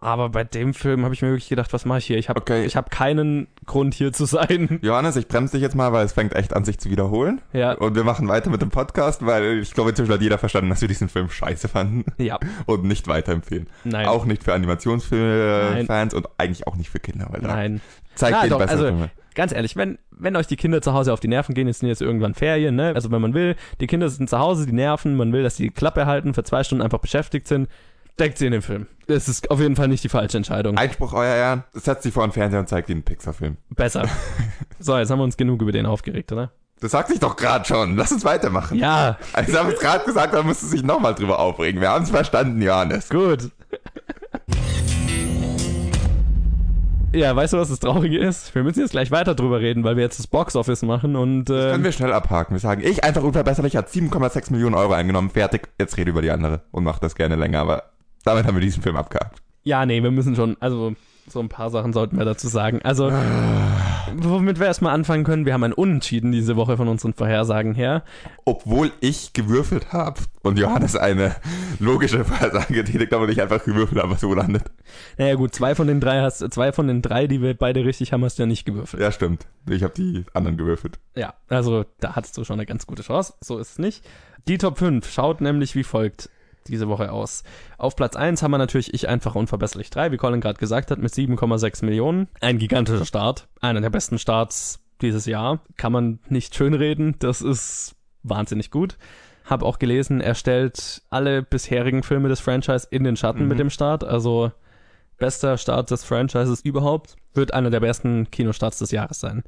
[0.03, 2.19] Aber bei dem Film habe ich mir wirklich gedacht, was mache ich hier?
[2.19, 2.65] Ich habe Okay.
[2.65, 4.81] ich hab keinen Grund hier zu sein.
[4.83, 7.41] Johannes, ich bremse dich jetzt mal, weil es fängt echt an, sich zu wiederholen.
[7.53, 10.71] Ja, Und wir machen weiter mit dem Podcast, weil ich glaube, inzwischen hat jeder verstanden,
[10.71, 13.69] dass wir diesen Film scheiße fanden ja, und nicht weiterempfehlen.
[13.85, 14.07] nein.
[14.07, 14.53] Auch nicht für.
[14.53, 17.81] Animationsfilme-Fans und eigentlich auch nicht für Kinder, weil da Nein.
[18.15, 19.11] zeigt Na, den doch, bessere also- Filme.
[19.35, 21.89] Ganz ehrlich, wenn, wenn euch die Kinder zu Hause auf die Nerven gehen, jetzt sind
[21.89, 22.93] jetzt irgendwann Ferien, ne?
[22.95, 25.71] Also wenn man will, die Kinder sind zu Hause, die nerven, man will, dass die
[25.71, 27.67] Klappe halten, für zwei Stunden einfach beschäftigt sind,
[28.19, 28.87] deckt sie in den Film.
[29.07, 30.77] Das ist auf jeden Fall nicht die falsche Entscheidung.
[30.79, 33.57] Einspruch, euer Ehren, setzt sich vor den Fernseher und zeigt ihnen einen Pixar-Film.
[33.71, 34.09] Besser.
[34.79, 36.53] so, jetzt haben wir uns genug über den aufgeregt, oder?
[36.81, 37.97] Das sagt sich doch gerade schon.
[37.97, 38.77] Lass uns weitermachen.
[38.79, 41.81] Ja, Also, ich habe es gerade gesagt, da musst du sich nochmal drüber aufregen.
[41.81, 43.09] Wir haben es verstanden, Johannes.
[43.09, 43.51] gut.
[47.15, 48.55] Ja, weißt du, was das Traurige ist?
[48.55, 51.83] Wir müssen jetzt gleich weiter drüber reden, weil wir jetzt das Box-Office machen und Können
[51.83, 52.57] äh, wir schnell abhaken.
[52.57, 55.29] Wir sagen, ich einfach unverbesserlich hat 7,6 Millionen Euro eingenommen.
[55.29, 55.69] Fertig.
[55.79, 57.61] Jetzt rede über die andere und mach das gerne länger.
[57.61, 57.92] Aber
[58.25, 59.43] damit haben wir diesen Film abgehakt.
[59.65, 60.95] ja, nee, wir müssen schon, also
[61.29, 62.81] so ein paar Sachen sollten wir dazu sagen.
[62.83, 63.13] Also,
[64.17, 68.03] womit wir erstmal anfangen können, wir haben ein Unentschieden diese Woche von unseren Vorhersagen her.
[68.45, 71.37] Obwohl ich gewürfelt habe und Johannes eine
[71.79, 74.65] logische Versage getätigt hat und ich einfach gewürfelt habe, was so landet.
[75.17, 78.13] Naja gut, zwei von den drei hast, zwei von den drei, die wir beide richtig
[78.13, 79.01] haben, hast du ja nicht gewürfelt.
[79.01, 79.47] Ja, stimmt.
[79.71, 80.99] Ich habe die anderen gewürfelt.
[81.15, 83.35] Ja, also da hattest du schon eine ganz gute Chance.
[83.41, 84.05] So ist es nicht.
[84.49, 86.31] Die Top 5 schaut nämlich wie folgt
[86.69, 87.43] diese Woche aus.
[87.79, 90.99] Auf Platz 1 haben wir natürlich Ich einfach unverbesserlich 3, wie Colin gerade gesagt hat,
[90.99, 92.29] mit 7,6 Millionen.
[92.41, 93.49] Ein gigantischer Start.
[93.61, 95.61] Einer der besten Starts dieses Jahr.
[95.77, 97.17] Kann man nicht schönreden.
[97.19, 98.97] Das ist wahnsinnig gut.
[99.45, 103.49] Hab auch gelesen, er stellt alle bisherigen Filme des Franchise in den Schatten Mhm.
[103.49, 104.05] mit dem Start.
[104.05, 104.53] Also
[105.19, 107.17] bester Start des Franchises überhaupt.
[107.35, 109.43] Wird einer der besten Kinostarts des Jahres sein.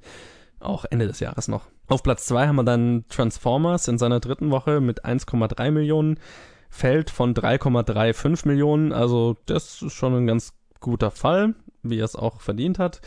[0.58, 1.66] Auch Ende des Jahres noch.
[1.86, 6.18] Auf Platz 2 haben wir dann Transformers in seiner dritten Woche mit 1,3 Millionen.
[6.74, 8.92] Fällt von 3,35 Millionen.
[8.92, 11.54] Also das ist schon ein ganz guter Fall,
[11.84, 13.00] wie er es auch verdient hat.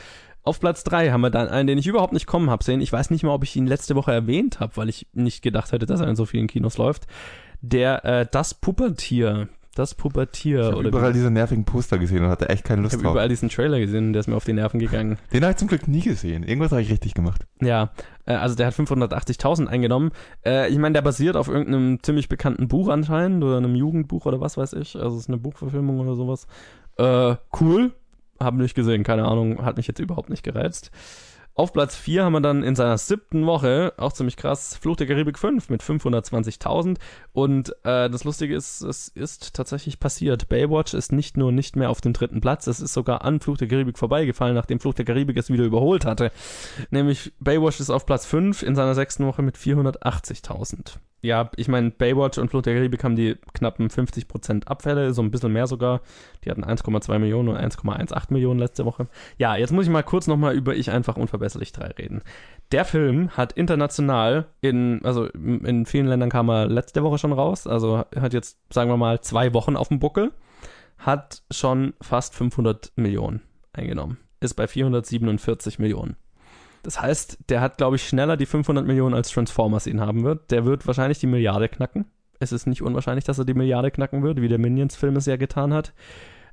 [0.44, 2.80] Auf Platz 3 haben wir dann einen, den ich überhaupt nicht kommen habe sehen.
[2.80, 5.74] Ich weiß nicht mal, ob ich ihn letzte Woche erwähnt habe, weil ich nicht gedacht
[5.74, 7.08] hätte, dass er in so vielen Kinos läuft.
[7.60, 9.50] Der äh, Das Pubertier.
[9.78, 10.62] Das Pubertier.
[10.62, 13.14] Ich habe überall diese nervigen Poster gesehen und hatte echt keine ich Lust habe drauf.
[13.14, 15.20] überall diesen Trailer gesehen, der ist mir auf die Nerven gegangen.
[15.32, 16.42] Den habe ich zum Glück nie gesehen.
[16.42, 17.46] Irgendwas habe ich richtig gemacht.
[17.62, 17.92] Ja,
[18.26, 20.10] äh, also der hat 580.000 eingenommen.
[20.44, 24.42] Äh, ich meine, der basiert auf irgendeinem ziemlich bekannten Buch anscheinend oder einem Jugendbuch oder
[24.42, 24.96] was weiß ich.
[24.96, 26.48] Also es ist eine Buchverfilmung oder sowas.
[26.98, 27.92] Äh, cool.
[28.40, 30.90] Hab nicht gesehen, keine Ahnung, hat mich jetzt überhaupt nicht gereizt.
[31.58, 35.08] Auf Platz 4 haben wir dann in seiner siebten Woche, auch ziemlich krass, Fluch der
[35.08, 37.00] Karibik 5 mit 520.000.
[37.34, 40.50] Und äh, das Lustige ist, es ist tatsächlich passiert.
[40.50, 43.58] Baywatch ist nicht nur nicht mehr auf dem dritten Platz, es ist sogar an Fluch
[43.58, 46.32] der Karibik vorbeigefallen, nachdem Fluch der Karibik es wieder überholt hatte.
[46.92, 51.00] Nämlich Baywatch ist auf Platz 5 in seiner sechsten Woche mit 480.000.
[51.22, 55.32] Ja, ich meine, Baywatch und Fluch der Karibik haben die knappen 50% Abfälle, so ein
[55.32, 56.02] bisschen mehr sogar.
[56.46, 59.08] Die hatten 1,2 Millionen und 1,18 Millionen letzte Woche.
[59.38, 62.22] Ja, jetzt muss ich mal kurz nochmal über Ich einfach unverbesserlich 3 reden.
[62.72, 67.66] Der Film hat international in, also in vielen Ländern kam er letzte Woche schon raus,
[67.66, 70.32] also hat jetzt, sagen wir mal, zwei Wochen auf dem Buckel,
[71.00, 73.42] hat schon fast 500 Millionen
[73.74, 74.18] eingenommen.
[74.40, 76.16] Ist bei 447 Millionen.
[76.84, 80.52] Das heißt, der hat, glaube ich, schneller die 500 Millionen als Transformers ihn haben wird.
[80.52, 82.06] Der wird wahrscheinlich die Milliarde knacken.
[82.40, 85.38] Es ist nicht unwahrscheinlich, dass er die Milliarde knacken wird, wie der Minions-Film es ja
[85.38, 85.94] getan hat.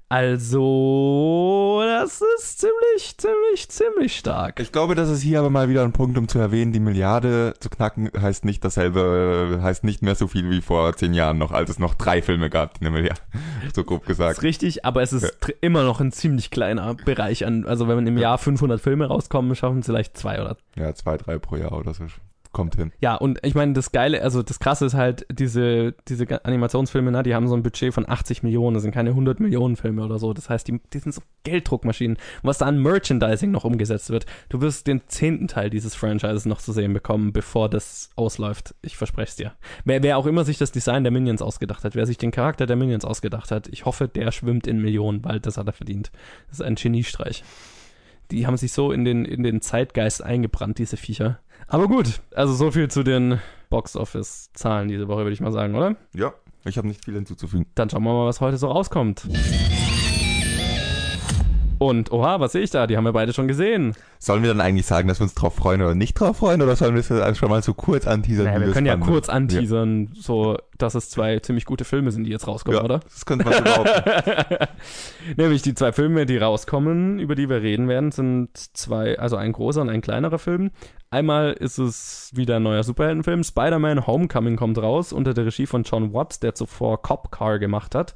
[0.09, 4.61] Also, das ist ziemlich, ziemlich, ziemlich stark.
[4.61, 7.55] Ich glaube, das ist hier aber mal wieder ein Punkt, um zu erwähnen, die Milliarde
[7.61, 11.51] zu knacken heißt nicht dasselbe, heißt nicht mehr so viel wie vor zehn Jahren noch,
[11.53, 13.21] als es noch drei Filme gab, die eine Milliarde,
[13.75, 14.39] so grob Das gesagt.
[14.39, 17.65] ist richtig, aber es ist tr- immer noch ein ziemlich kleiner Bereich an.
[17.67, 21.17] Also, wenn man im Jahr 500 Filme rauskommen, schaffen es vielleicht zwei oder Ja, zwei,
[21.17, 22.05] drei pro Jahr oder so.
[22.55, 22.93] Kommt hin.
[23.01, 27.25] Ja, und ich meine, das Geile, also das Krasse ist halt, diese, diese Animationsfilme, ne,
[27.25, 30.21] die haben so ein Budget von 80 Millionen, das sind keine 100 Millionen Filme oder
[30.21, 30.33] so.
[30.33, 32.17] Das heißt, die, die sind so Gelddruckmaschinen.
[32.45, 36.61] Was da an Merchandising noch umgesetzt wird, du wirst den zehnten Teil dieses Franchises noch
[36.61, 38.77] zu sehen bekommen, bevor das ausläuft.
[38.83, 39.53] Ich verspreche es dir.
[39.85, 42.67] Wer, wer auch immer sich das Design der Minions ausgedacht hat, wer sich den Charakter
[42.67, 46.13] der Minions ausgedacht hat, ich hoffe, der schwimmt in Millionen, weil das hat er verdient.
[46.47, 47.43] Das ist ein Geniestreich.
[48.31, 51.41] Die haben sich so in den, in den Zeitgeist eingebrannt, diese Viecher.
[51.75, 55.97] Aber gut, also so viel zu den Box-Office-Zahlen diese Woche, würde ich mal sagen, oder?
[56.15, 56.33] Ja,
[56.65, 57.67] ich habe nicht viel hinzuzufügen.
[57.75, 59.27] Dann schauen wir mal, was heute so rauskommt.
[61.85, 62.87] Und, oha, was sehe ich da?
[62.87, 63.95] Die haben wir beide schon gesehen.
[64.19, 66.77] Sollen wir dann eigentlich sagen, dass wir uns drauf freuen oder nicht drauf freuen oder
[66.77, 68.47] sollen wir es schon mal so kurz anteasern?
[68.47, 72.31] Naja, wir können ja kurz anteasern, so, dass es zwei ziemlich gute Filme sind, die
[72.31, 73.01] jetzt rauskommen, Ja, oder?
[73.01, 74.67] das könnte man so behaupten.
[75.37, 79.53] Nämlich die zwei Filme, die rauskommen, über die wir reden werden, sind zwei, also ein
[79.53, 80.71] großer und ein kleinerer Film.
[81.11, 83.45] Einmal ist es wieder ein neuer Superheldenfilm.
[83.45, 87.95] Spider-Man Homecoming kommt raus unter der Regie von John Watts, der zuvor Cop Car gemacht
[87.95, 88.15] hat.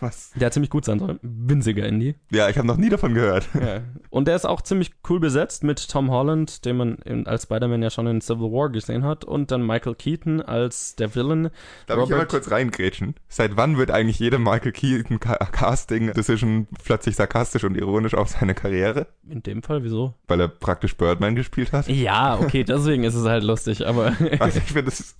[0.00, 0.30] Was?
[0.36, 1.18] Der ziemlich gut sein soll.
[1.22, 2.14] Winziger Indie.
[2.30, 3.48] Ja, ich habe noch nie davon gehört.
[3.54, 3.80] Ja.
[4.10, 7.82] Und der ist auch ziemlich cool besetzt mit Tom Holland, den man in, als Spider-Man
[7.82, 11.44] ja schon in Civil War gesehen hat, und dann Michael Keaton als der Villain.
[11.86, 13.14] Darf ich mal Robert- kurz reingrätschen?
[13.28, 18.28] Seit wann wird eigentlich jede Michael Keaton Ca- Casting Decision plötzlich sarkastisch und ironisch auf
[18.28, 19.08] seine Karriere?
[19.28, 20.14] In dem Fall, wieso?
[20.26, 21.88] Weil er praktisch Birdman gespielt hat?
[21.88, 25.16] Ja, okay, deswegen ist es halt lustig, aber Also ich finde ist,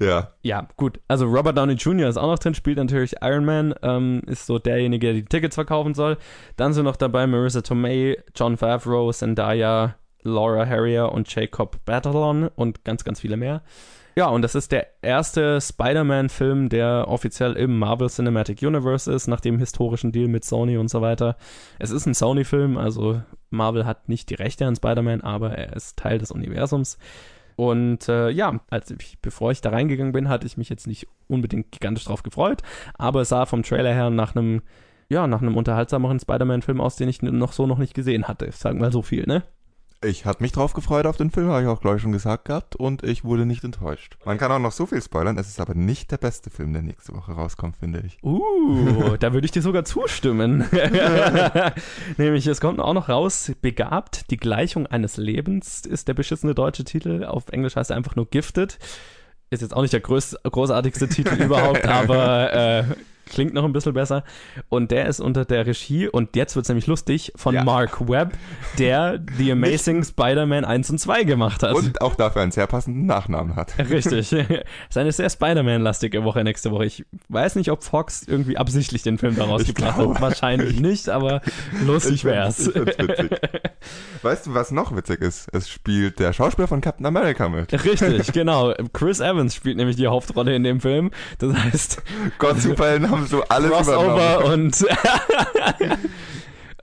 [0.00, 1.00] ja, ja, gut.
[1.08, 2.08] Also Robert Downey Jr.
[2.08, 5.54] ist auch noch drin, spielt natürlich Iron Man, ähm, ist so derjenige, der die Tickets
[5.54, 6.16] verkaufen soll.
[6.56, 12.84] Dann sind noch dabei Marissa Tomei, John Favreau, Zendaya, Laura Harrier und Jacob Batalon und
[12.84, 13.62] ganz, ganz viele mehr.
[14.18, 19.40] Ja, und das ist der erste Spider-Man-Film, der offiziell im Marvel Cinematic Universe ist, nach
[19.40, 21.36] dem historischen Deal mit Sony und so weiter.
[21.78, 25.98] Es ist ein Sony-Film, also Marvel hat nicht die Rechte an Spider-Man, aber er ist
[25.98, 26.96] Teil des Universums.
[27.56, 31.08] Und äh, ja, als ich, bevor ich da reingegangen bin, hatte ich mich jetzt nicht
[31.26, 32.62] unbedingt gigantisch drauf gefreut,
[32.94, 34.62] aber es sah vom Trailer her nach einem,
[35.08, 38.46] ja, nach einem unterhaltsameren Spider-Man-Film aus, den ich noch so noch nicht gesehen hatte.
[38.46, 39.42] Ich sag mal so viel, ne?
[40.04, 42.46] Ich hatte mich drauf gefreut auf den Film, habe ich auch glaube ich schon gesagt
[42.46, 44.16] gehabt und ich wurde nicht enttäuscht.
[44.24, 46.82] Man kann auch noch so viel spoilern, es ist aber nicht der beste Film, der
[46.82, 48.18] nächste Woche rauskommt, finde ich.
[48.22, 50.64] Uh, da würde ich dir sogar zustimmen.
[52.16, 56.84] Nämlich, es kommt auch noch raus, Begabt, die Gleichung eines Lebens ist der beschissene deutsche
[56.84, 57.24] Titel.
[57.24, 58.78] Auf Englisch heißt er einfach nur Gifted.
[59.50, 62.84] Ist jetzt auch nicht der großartigste Titel überhaupt, aber äh,
[63.26, 64.24] klingt noch ein bisschen besser.
[64.68, 67.64] Und der ist unter der Regie, und jetzt wird es nämlich lustig, von Ja.
[67.64, 68.32] Mark Webb,
[68.78, 71.74] der The Amazing Spider-Man 1 und 2 gemacht hat.
[71.74, 73.74] Und auch dafür einen sehr passenden Nachnamen hat.
[73.78, 74.32] Richtig.
[74.32, 76.86] ist eine sehr Spider-Man-lastige Woche nächste Woche.
[76.86, 80.20] Ich weiß nicht, ob Fox irgendwie absichtlich den Film daraus gebracht hat.
[80.20, 81.42] Wahrscheinlich nicht, aber
[81.84, 82.70] lustig wär's.
[84.22, 85.48] Weißt du, was noch witzig ist?
[85.52, 87.72] Es spielt der Schauspieler von Captain America mit.
[87.84, 88.72] Richtig, genau.
[88.92, 91.10] Chris Evans spielt nämlich die Hauptrolle in dem Film.
[91.38, 92.02] Das heißt,
[92.38, 94.86] Gott, haben so alles Crossover und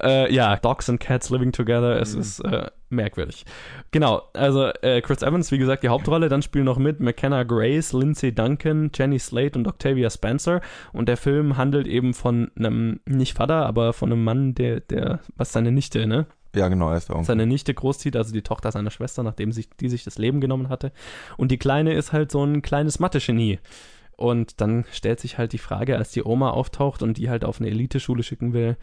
[0.01, 1.99] äh, ja, Dogs and Cats living together.
[1.99, 3.45] Es ist äh, merkwürdig.
[3.91, 6.29] Genau, also äh, Chris Evans, wie gesagt, die Hauptrolle.
[6.29, 10.61] Dann spielen noch mit McKenna Grace, Lindsay Duncan, Jenny Slate und Octavia Spencer.
[10.91, 15.19] Und der Film handelt eben von einem, nicht Vater, aber von einem Mann, der, der,
[15.35, 16.27] was seine Nichte, ne?
[16.55, 17.25] Ja, genau, er ist der Onkel.
[17.25, 20.69] seine Nichte großzieht, also die Tochter seiner Schwester, nachdem sich, die sich das Leben genommen
[20.69, 20.91] hatte.
[21.35, 23.59] Und die Kleine ist halt so ein kleines Mathe-Genie.
[24.23, 27.59] Und dann stellt sich halt die Frage, als die Oma auftaucht und die halt auf
[27.59, 28.77] eine Eliteschule schicken will,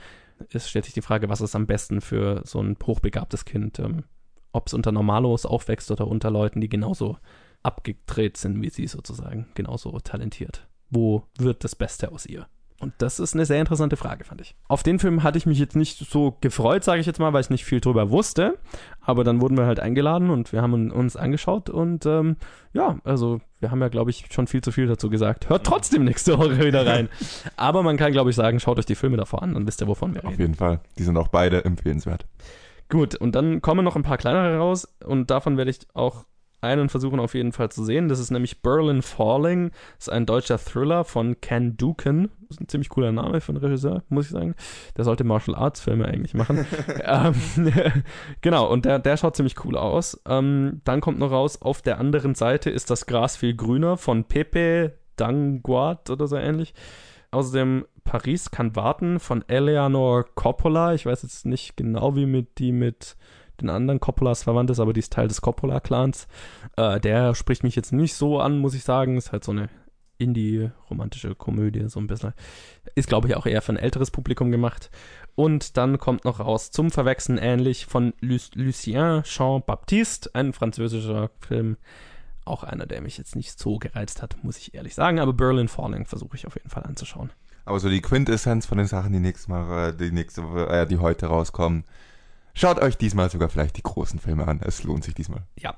[0.50, 3.78] es stellt sich die Frage, was ist am besten für so ein hochbegabtes Kind?
[3.78, 4.04] Ähm,
[4.52, 7.16] Ob es unter Normalos aufwächst oder unter Leuten, die genauso
[7.62, 10.68] abgedreht sind wie sie sozusagen, genauso talentiert.
[10.90, 12.46] Wo wird das Beste aus ihr?
[12.80, 14.54] Und das ist eine sehr interessante Frage, fand ich.
[14.66, 17.42] Auf den Film hatte ich mich jetzt nicht so gefreut, sage ich jetzt mal, weil
[17.42, 18.58] ich nicht viel drüber wusste.
[19.02, 22.36] Aber dann wurden wir halt eingeladen und wir haben uns angeschaut und ähm,
[22.72, 25.50] ja, also wir haben ja, glaube ich, schon viel zu viel dazu gesagt.
[25.50, 27.10] Hört trotzdem nächste Woche wieder rein.
[27.56, 29.86] Aber man kann, glaube ich, sagen, schaut euch die Filme davor an, dann wisst ihr,
[29.86, 30.40] wovon wir Auf reden.
[30.40, 30.80] jeden Fall.
[30.96, 32.24] Die sind auch beide empfehlenswert.
[32.88, 36.24] Gut, und dann kommen noch ein paar kleinere raus und davon werde ich auch
[36.60, 38.08] einen versuchen auf jeden Fall zu sehen.
[38.08, 39.70] Das ist nämlich Berlin Falling.
[39.96, 42.30] Das ist ein deutscher Thriller von Ken Duken.
[42.42, 44.54] Das ist ein ziemlich cooler Name für einen Regisseur, muss ich sagen.
[44.96, 46.66] Der sollte Martial Arts Filme eigentlich machen.
[47.04, 47.34] ähm,
[48.40, 50.20] genau, und der, der schaut ziemlich cool aus.
[50.28, 54.24] Ähm, dann kommt noch raus, auf der anderen Seite ist das Gras viel grüner von
[54.24, 56.74] Pepe Danguat oder so ähnlich.
[57.30, 60.94] Außerdem Paris kann warten von Eleanor Coppola.
[60.94, 63.16] Ich weiß jetzt nicht genau, wie mit die mit
[63.60, 66.26] den anderen Coppolas verwandt ist, aber die ist Teil des Coppola-Clans.
[66.76, 69.16] Äh, der spricht mich jetzt nicht so an, muss ich sagen.
[69.16, 69.68] Ist halt so eine
[70.20, 72.34] Indie-romantische Komödie, so ein bisschen.
[72.94, 74.90] Ist, glaube ich, auch eher für ein älteres Publikum gemacht.
[75.34, 81.76] Und dann kommt noch raus, zum Verwechseln ähnlich, von Lu Lucien Jean-Baptiste, ein französischer Film.
[82.44, 85.18] Auch einer, der mich jetzt nicht so gereizt hat, muss ich ehrlich sagen.
[85.18, 87.30] Aber Berlin Falling versuche ich auf jeden Fall anzuschauen.
[87.64, 90.98] Aber so die Quintessenz von den Sachen, die nächstes Mal, äh, die nächste, äh, die
[90.98, 91.84] heute rauskommen.
[92.54, 94.60] Schaut euch diesmal sogar vielleicht die großen Filme an.
[94.62, 95.42] Es lohnt sich diesmal.
[95.56, 95.76] Ja.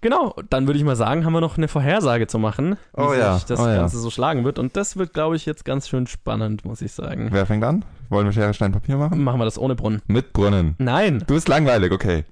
[0.00, 3.10] Genau, dann würde ich mal sagen, haben wir noch eine Vorhersage zu machen, wie Oh
[3.10, 3.76] sich ja, das oh ja.
[3.78, 4.60] Ganze so schlagen wird.
[4.60, 7.28] Und das wird, glaube ich, jetzt ganz schön spannend, muss ich sagen.
[7.32, 7.84] Wer fängt an?
[8.08, 9.24] Wollen wir Schere, Stein, Papier machen?
[9.24, 10.00] Machen wir das ohne Brunnen.
[10.06, 10.76] Mit Brunnen.
[10.78, 12.24] Nein, Du bist langweilig, okay.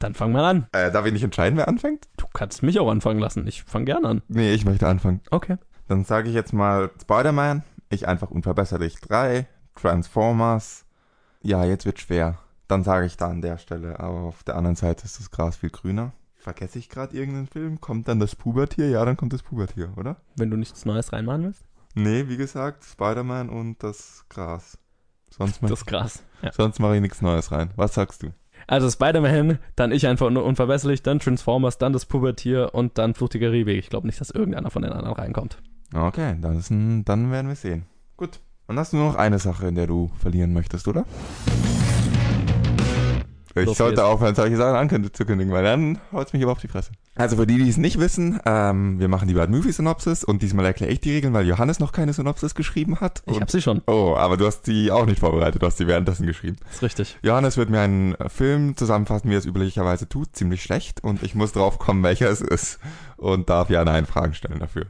[0.00, 0.66] dann fang mal an.
[0.72, 2.08] Äh, darf ich nicht entscheiden, wer anfängt?
[2.18, 3.46] Du kannst mich auch anfangen lassen.
[3.46, 4.22] Ich fange gerne an.
[4.28, 5.22] Nee, ich möchte anfangen.
[5.30, 5.56] Okay.
[5.88, 9.46] Dann sage ich jetzt mal Spider-Man, ich einfach unverbesserlich 3,
[9.76, 10.84] Transformers.
[11.40, 12.38] Ja, jetzt wird schwer.
[12.68, 15.56] Dann sage ich da an der Stelle, aber auf der anderen Seite ist das Gras
[15.56, 16.12] viel grüner.
[16.36, 17.80] Vergesse ich gerade irgendeinen Film?
[17.80, 18.88] Kommt dann das Pubertier?
[18.88, 20.16] Ja, dann kommt das Pubertier, oder?
[20.36, 21.64] Wenn du nichts Neues reinmachen willst.
[21.94, 24.78] Nee, wie gesagt, Spider-Man und das Gras.
[25.30, 26.22] Sonst Das Gras.
[26.42, 26.52] Ja.
[26.52, 27.70] sonst mache ich nichts Neues rein.
[27.76, 28.32] Was sagst du?
[28.66, 33.32] Also Spider-Man, dann ich einfach nur unverbesserlich, dann Transformers, dann das Pubertier und dann Flucht
[33.32, 33.78] Karibik.
[33.78, 35.58] Ich glaube nicht, dass irgendeiner von den anderen reinkommt.
[35.94, 37.86] Okay, dann, ist ein, dann werden wir sehen.
[38.16, 38.40] Gut.
[38.66, 41.04] Dann hast du nur noch eine Sache, in der du verlieren möchtest, oder?
[43.56, 46.92] Ich sollte aufhören, solche Sachen ankündigen, weil dann haut's mich aber auf die Fresse.
[47.14, 50.42] Also für die, die es nicht wissen, ähm, wir machen die Bad Movie Synopsis und
[50.42, 53.22] diesmal erkläre ich die Regeln, weil Johannes noch keine Synopsis geschrieben hat.
[53.26, 53.82] Ich habe sie schon.
[53.86, 56.56] oh, aber du hast die auch nicht vorbereitet, du hast die währenddessen geschrieben.
[56.70, 57.18] ist richtig.
[57.22, 61.34] Johannes wird mir einen Film zusammenfassen, wie er es üblicherweise tut, ziemlich schlecht und ich
[61.34, 62.78] muss drauf kommen, welcher es ist
[63.16, 64.86] und darf ja nein Fragen stellen dafür.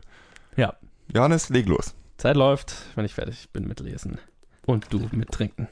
[0.56, 0.74] Ja.
[1.14, 1.94] Johannes, leg los.
[2.18, 4.18] Zeit läuft, wenn ich fertig bin mit Lesen.
[4.64, 5.68] Und du mit Trinken.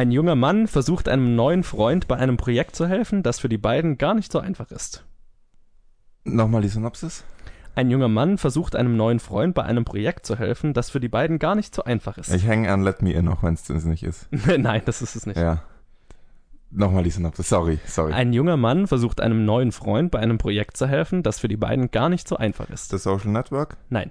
[0.00, 3.58] Ein junger Mann versucht einem neuen Freund bei einem Projekt zu helfen, das für die
[3.58, 5.04] beiden gar nicht so einfach ist.
[6.24, 7.22] Nochmal die Synopsis.
[7.74, 11.10] Ein junger Mann versucht einem neuen Freund bei einem Projekt zu helfen, das für die
[11.10, 12.32] beiden gar nicht so einfach ist.
[12.32, 14.26] Ich hänge an Let Me In, auch wenn es das nicht ist.
[14.58, 15.36] Nein, das ist es nicht.
[15.36, 15.64] Ja.
[16.70, 17.50] Nochmal die Synopsis.
[17.50, 18.14] Sorry, sorry.
[18.14, 21.58] Ein junger Mann versucht einem neuen Freund bei einem Projekt zu helfen, das für die
[21.58, 22.88] beiden gar nicht so einfach ist.
[22.88, 23.76] The Social Network.
[23.90, 24.10] Nein.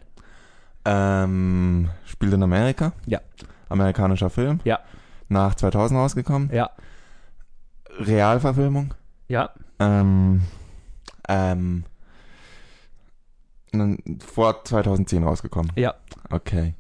[0.85, 2.93] Ähm, spielt in Amerika.
[3.07, 3.21] Ja.
[3.69, 4.59] Amerikanischer Film.
[4.65, 4.81] Ja.
[5.29, 6.49] Nach 2000 rausgekommen.
[6.51, 6.71] Ja.
[7.99, 8.93] Realverfilmung.
[9.27, 9.51] Ja.
[9.79, 10.41] Ähm,
[11.27, 11.83] ähm,
[14.19, 15.71] vor 2010 rausgekommen.
[15.75, 15.95] Ja.
[16.29, 16.73] Okay.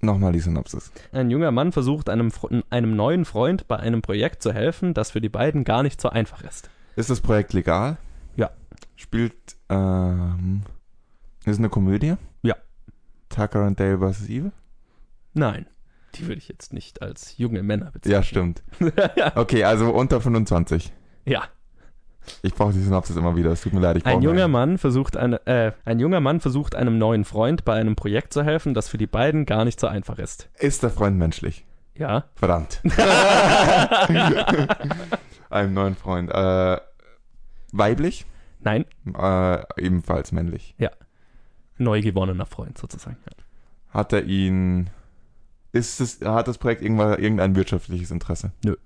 [0.00, 0.92] Nochmal die Synopsis.
[1.12, 2.30] Ein junger Mann versucht einem,
[2.70, 6.08] einem neuen Freund bei einem Projekt zu helfen, das für die beiden gar nicht so
[6.08, 6.70] einfach ist.
[6.94, 7.96] Ist das Projekt legal?
[8.36, 8.50] Ja.
[8.96, 10.62] Spielt, ähm,
[11.44, 12.14] ist eine Komödie?
[12.42, 12.56] Ja.
[13.28, 14.28] Tucker and Dale vs.
[14.28, 14.52] Evil?
[15.34, 15.66] Nein.
[16.14, 18.12] Die würde ich jetzt nicht als junge Männer bezeichnen.
[18.12, 18.62] Ja, stimmt.
[19.34, 20.92] Okay, also unter 25.
[21.24, 21.44] ja.
[22.42, 23.52] Ich brauche die Synopsis immer wieder.
[23.52, 23.96] Es tut mir leid.
[23.96, 24.52] Ich Ein brauche junger eine.
[24.52, 28.42] Mann versucht eine, äh, ein junger Mann versucht einem neuen Freund bei einem Projekt zu
[28.44, 30.50] helfen, das für die beiden gar nicht so einfach ist.
[30.58, 31.64] Ist der Freund menschlich?
[31.94, 32.24] Ja.
[32.34, 32.82] Verdammt.
[35.50, 36.30] Einem neuen Freund.
[36.30, 36.78] Äh,
[37.72, 38.26] weiblich?
[38.60, 38.84] Nein.
[39.16, 40.74] Äh, ebenfalls männlich.
[41.78, 43.16] Neu gewonnener Freund sozusagen.
[43.24, 43.32] Ja.
[43.94, 44.90] Hat er ihn.
[45.72, 48.52] Ist es, hat das Projekt irgendwann irgendein wirtschaftliches Interesse?
[48.64, 48.76] Nö.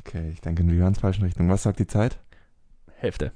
[0.00, 1.50] Okay, ich denke in die ganz falschen Richtung.
[1.50, 2.18] Was sagt die Zeit?
[2.96, 3.32] Hälfte.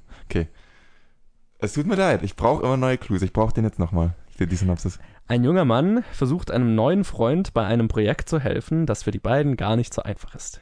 [1.58, 3.22] Es tut mir leid, ich brauche immer neue Clues.
[3.22, 4.14] Ich brauche den jetzt nochmal.
[4.38, 4.98] Die Synopsis.
[5.28, 9.20] Ein junger Mann versucht einem neuen Freund bei einem Projekt zu helfen, das für die
[9.20, 10.60] beiden gar nicht so einfach ist.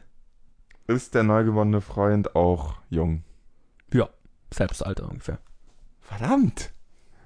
[0.87, 3.25] Ist der neu gewonnene Freund auch jung?
[3.91, 4.11] Ja.
[4.53, 5.39] Selbst Alter ungefähr.
[6.01, 6.73] Verdammt!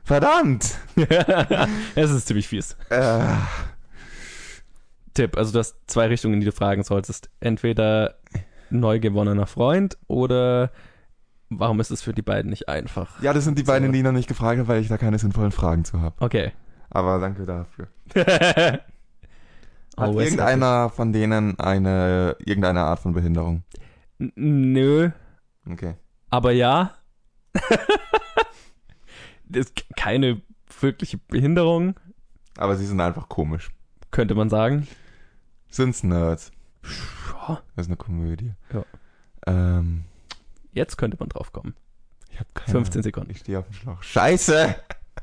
[0.05, 0.79] Verdammt!
[1.97, 2.77] es ist ziemlich fies.
[2.91, 3.25] Äh,
[5.15, 7.31] Tipp, also du hast zwei Richtungen, die du fragen solltest.
[7.41, 8.17] Entweder
[8.71, 10.71] neu gewonnener Freund oder
[11.51, 13.21] warum ist es für die beiden nicht einfach?
[13.23, 15.19] ja, das sind die beiden, die ich noch nicht gefragt habe, weil ich da keine
[15.19, 16.17] sinnvollen Fragen zu habe.
[16.19, 16.53] Okay.
[16.91, 17.89] Aber danke dafür.
[18.15, 23.63] Hat Hat irgendeiner von denen eine irgendeine Art von Behinderung?
[24.19, 25.11] Nö,
[25.71, 25.95] Okay.
[26.31, 26.93] aber ja.
[29.49, 30.43] das ist keine
[30.81, 31.95] wirkliche Behinderung,
[32.59, 33.71] Aber sie sind einfach komisch.
[34.11, 34.87] könnte man sagen.
[35.75, 36.53] Sind's Nerds?
[37.33, 38.53] Ja, Das ist eine Komödie.
[38.73, 38.85] Ja.
[39.49, 40.05] Ähm,
[40.73, 41.75] Jetzt könnte man drauf kommen.
[42.31, 43.31] ich habe keine 15 Sekunden.
[43.33, 44.03] Ich stehe auf dem Schlauch.
[44.03, 44.77] Scheiße!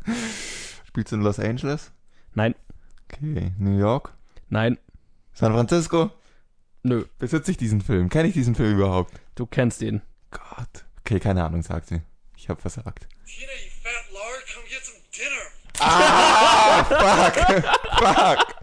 [0.86, 1.92] Spielst du in Los Angeles?
[2.34, 2.54] Nein,
[3.14, 3.54] Okay.
[3.58, 4.14] New York?
[4.50, 4.78] nein,
[5.34, 6.12] San Francisco?
[6.84, 7.06] nö.
[7.20, 8.10] Besitze ich diesen Film?
[8.10, 9.14] Kenne ich diesen Film überhaupt?
[9.36, 10.02] Du kennst ihn.
[10.32, 10.86] Gott.
[11.00, 12.02] Okay, keine Ahnung, sagt sie.
[12.36, 13.08] Ich habe versagt.
[13.26, 15.48] Tina, you fat lard, come get some dinner.
[15.80, 17.36] Ah, fuck.
[18.48, 18.61] fuck.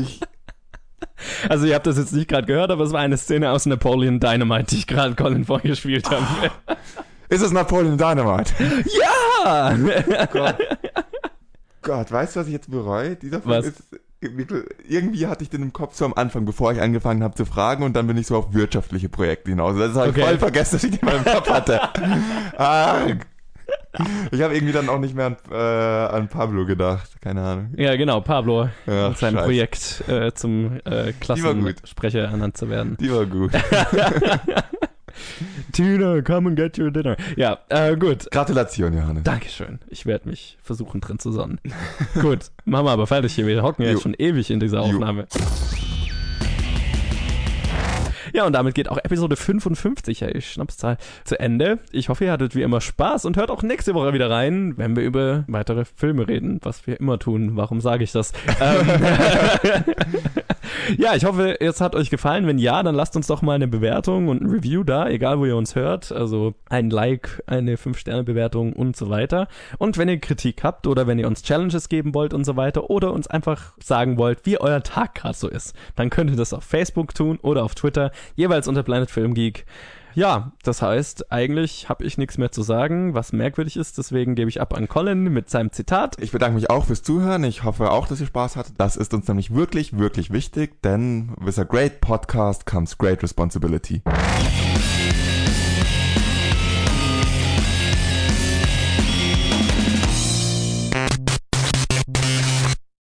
[0.00, 0.20] Ich,
[1.48, 4.20] Also ihr habt das jetzt nicht gerade gehört, aber es war eine Szene aus Napoleon
[4.20, 6.26] Dynamite, die ich gerade Colin vorgespielt habe.
[7.28, 8.52] ist es Napoleon Dynamite?
[9.44, 9.76] ja!
[10.32, 10.56] Gott.
[11.82, 13.16] Gott, weißt du, was ich jetzt bereue?
[13.16, 13.66] Dieser Film Was?
[13.66, 13.82] ist
[14.20, 17.84] irgendwie hatte ich den im Kopf so am Anfang, bevor ich angefangen habe zu fragen
[17.84, 19.76] und dann bin ich so auf wirtschaftliche Projekte hinaus.
[19.78, 20.20] Das habe Okay.
[20.20, 21.80] ich voll vergessen, dass ich den mal im Kopf hatte.
[22.58, 23.06] ah,
[24.30, 27.10] ich habe irgendwie dann auch nicht mehr an, äh, an Pablo gedacht.
[27.20, 27.74] Keine Ahnung.
[27.76, 29.44] Ja, genau, Pablo Ja, und sein scheiße.
[29.44, 32.96] Projekt äh, zum äh, Klassensprecher ernannt zu werden.
[33.00, 33.52] Die war gut.
[35.72, 37.16] Tina, come and get your dinner.
[37.36, 38.30] Ja, äh, gut.
[38.30, 39.24] Gratulation, Johannes.
[39.24, 39.80] Dankeschön.
[39.88, 41.60] Ich werde mich versuchen, drin zu sonnen.
[42.20, 43.46] Gut, machen wir aber fertig hier.
[43.46, 43.98] Wir hocken ja Jo.
[44.00, 45.00] schon ewig in dieser Jo.
[48.38, 51.80] Ja, und damit geht auch Episode 55, hey, Schnapszahl, zu Ende.
[51.90, 54.94] Ich hoffe, ihr hattet wie immer Spaß und hört auch nächste Woche wieder rein, wenn
[54.94, 57.56] wir über weitere Filme reden, was wir immer tun.
[57.56, 58.32] Warum sage ich das?
[58.60, 58.86] ähm,
[60.98, 62.46] ja, ich hoffe, es hat euch gefallen.
[62.46, 65.44] Wenn ja, dann lasst uns doch mal eine Bewertung und ein Review da, egal wo
[65.44, 66.12] ihr uns hört.
[66.12, 69.48] Also ein Like, eine 5-Sterne-Bewertung und so weiter.
[69.78, 72.88] Und wenn ihr Kritik habt oder wenn ihr uns Challenges geben wollt und so weiter
[72.88, 76.52] oder uns einfach sagen wollt, wie euer Tag gerade so ist, dann könnt ihr das
[76.52, 79.66] auf Facebook tun oder auf Twitter, jeweils unter Planet Film Geek.
[80.14, 83.98] Ja, das heißt, eigentlich habe ich nichts mehr zu sagen, was merkwürdig ist.
[83.98, 86.16] Deswegen gebe ich ab an Colin mit seinem Zitat.
[86.20, 87.44] Ich bedanke mich auch fürs Zuhören.
[87.44, 88.74] Ich hoffe auch, dass ihr Spaß hattet.
[88.78, 94.02] Das ist uns nämlich wirklich, wirklich wichtig, denn with a great podcast comes great responsibility.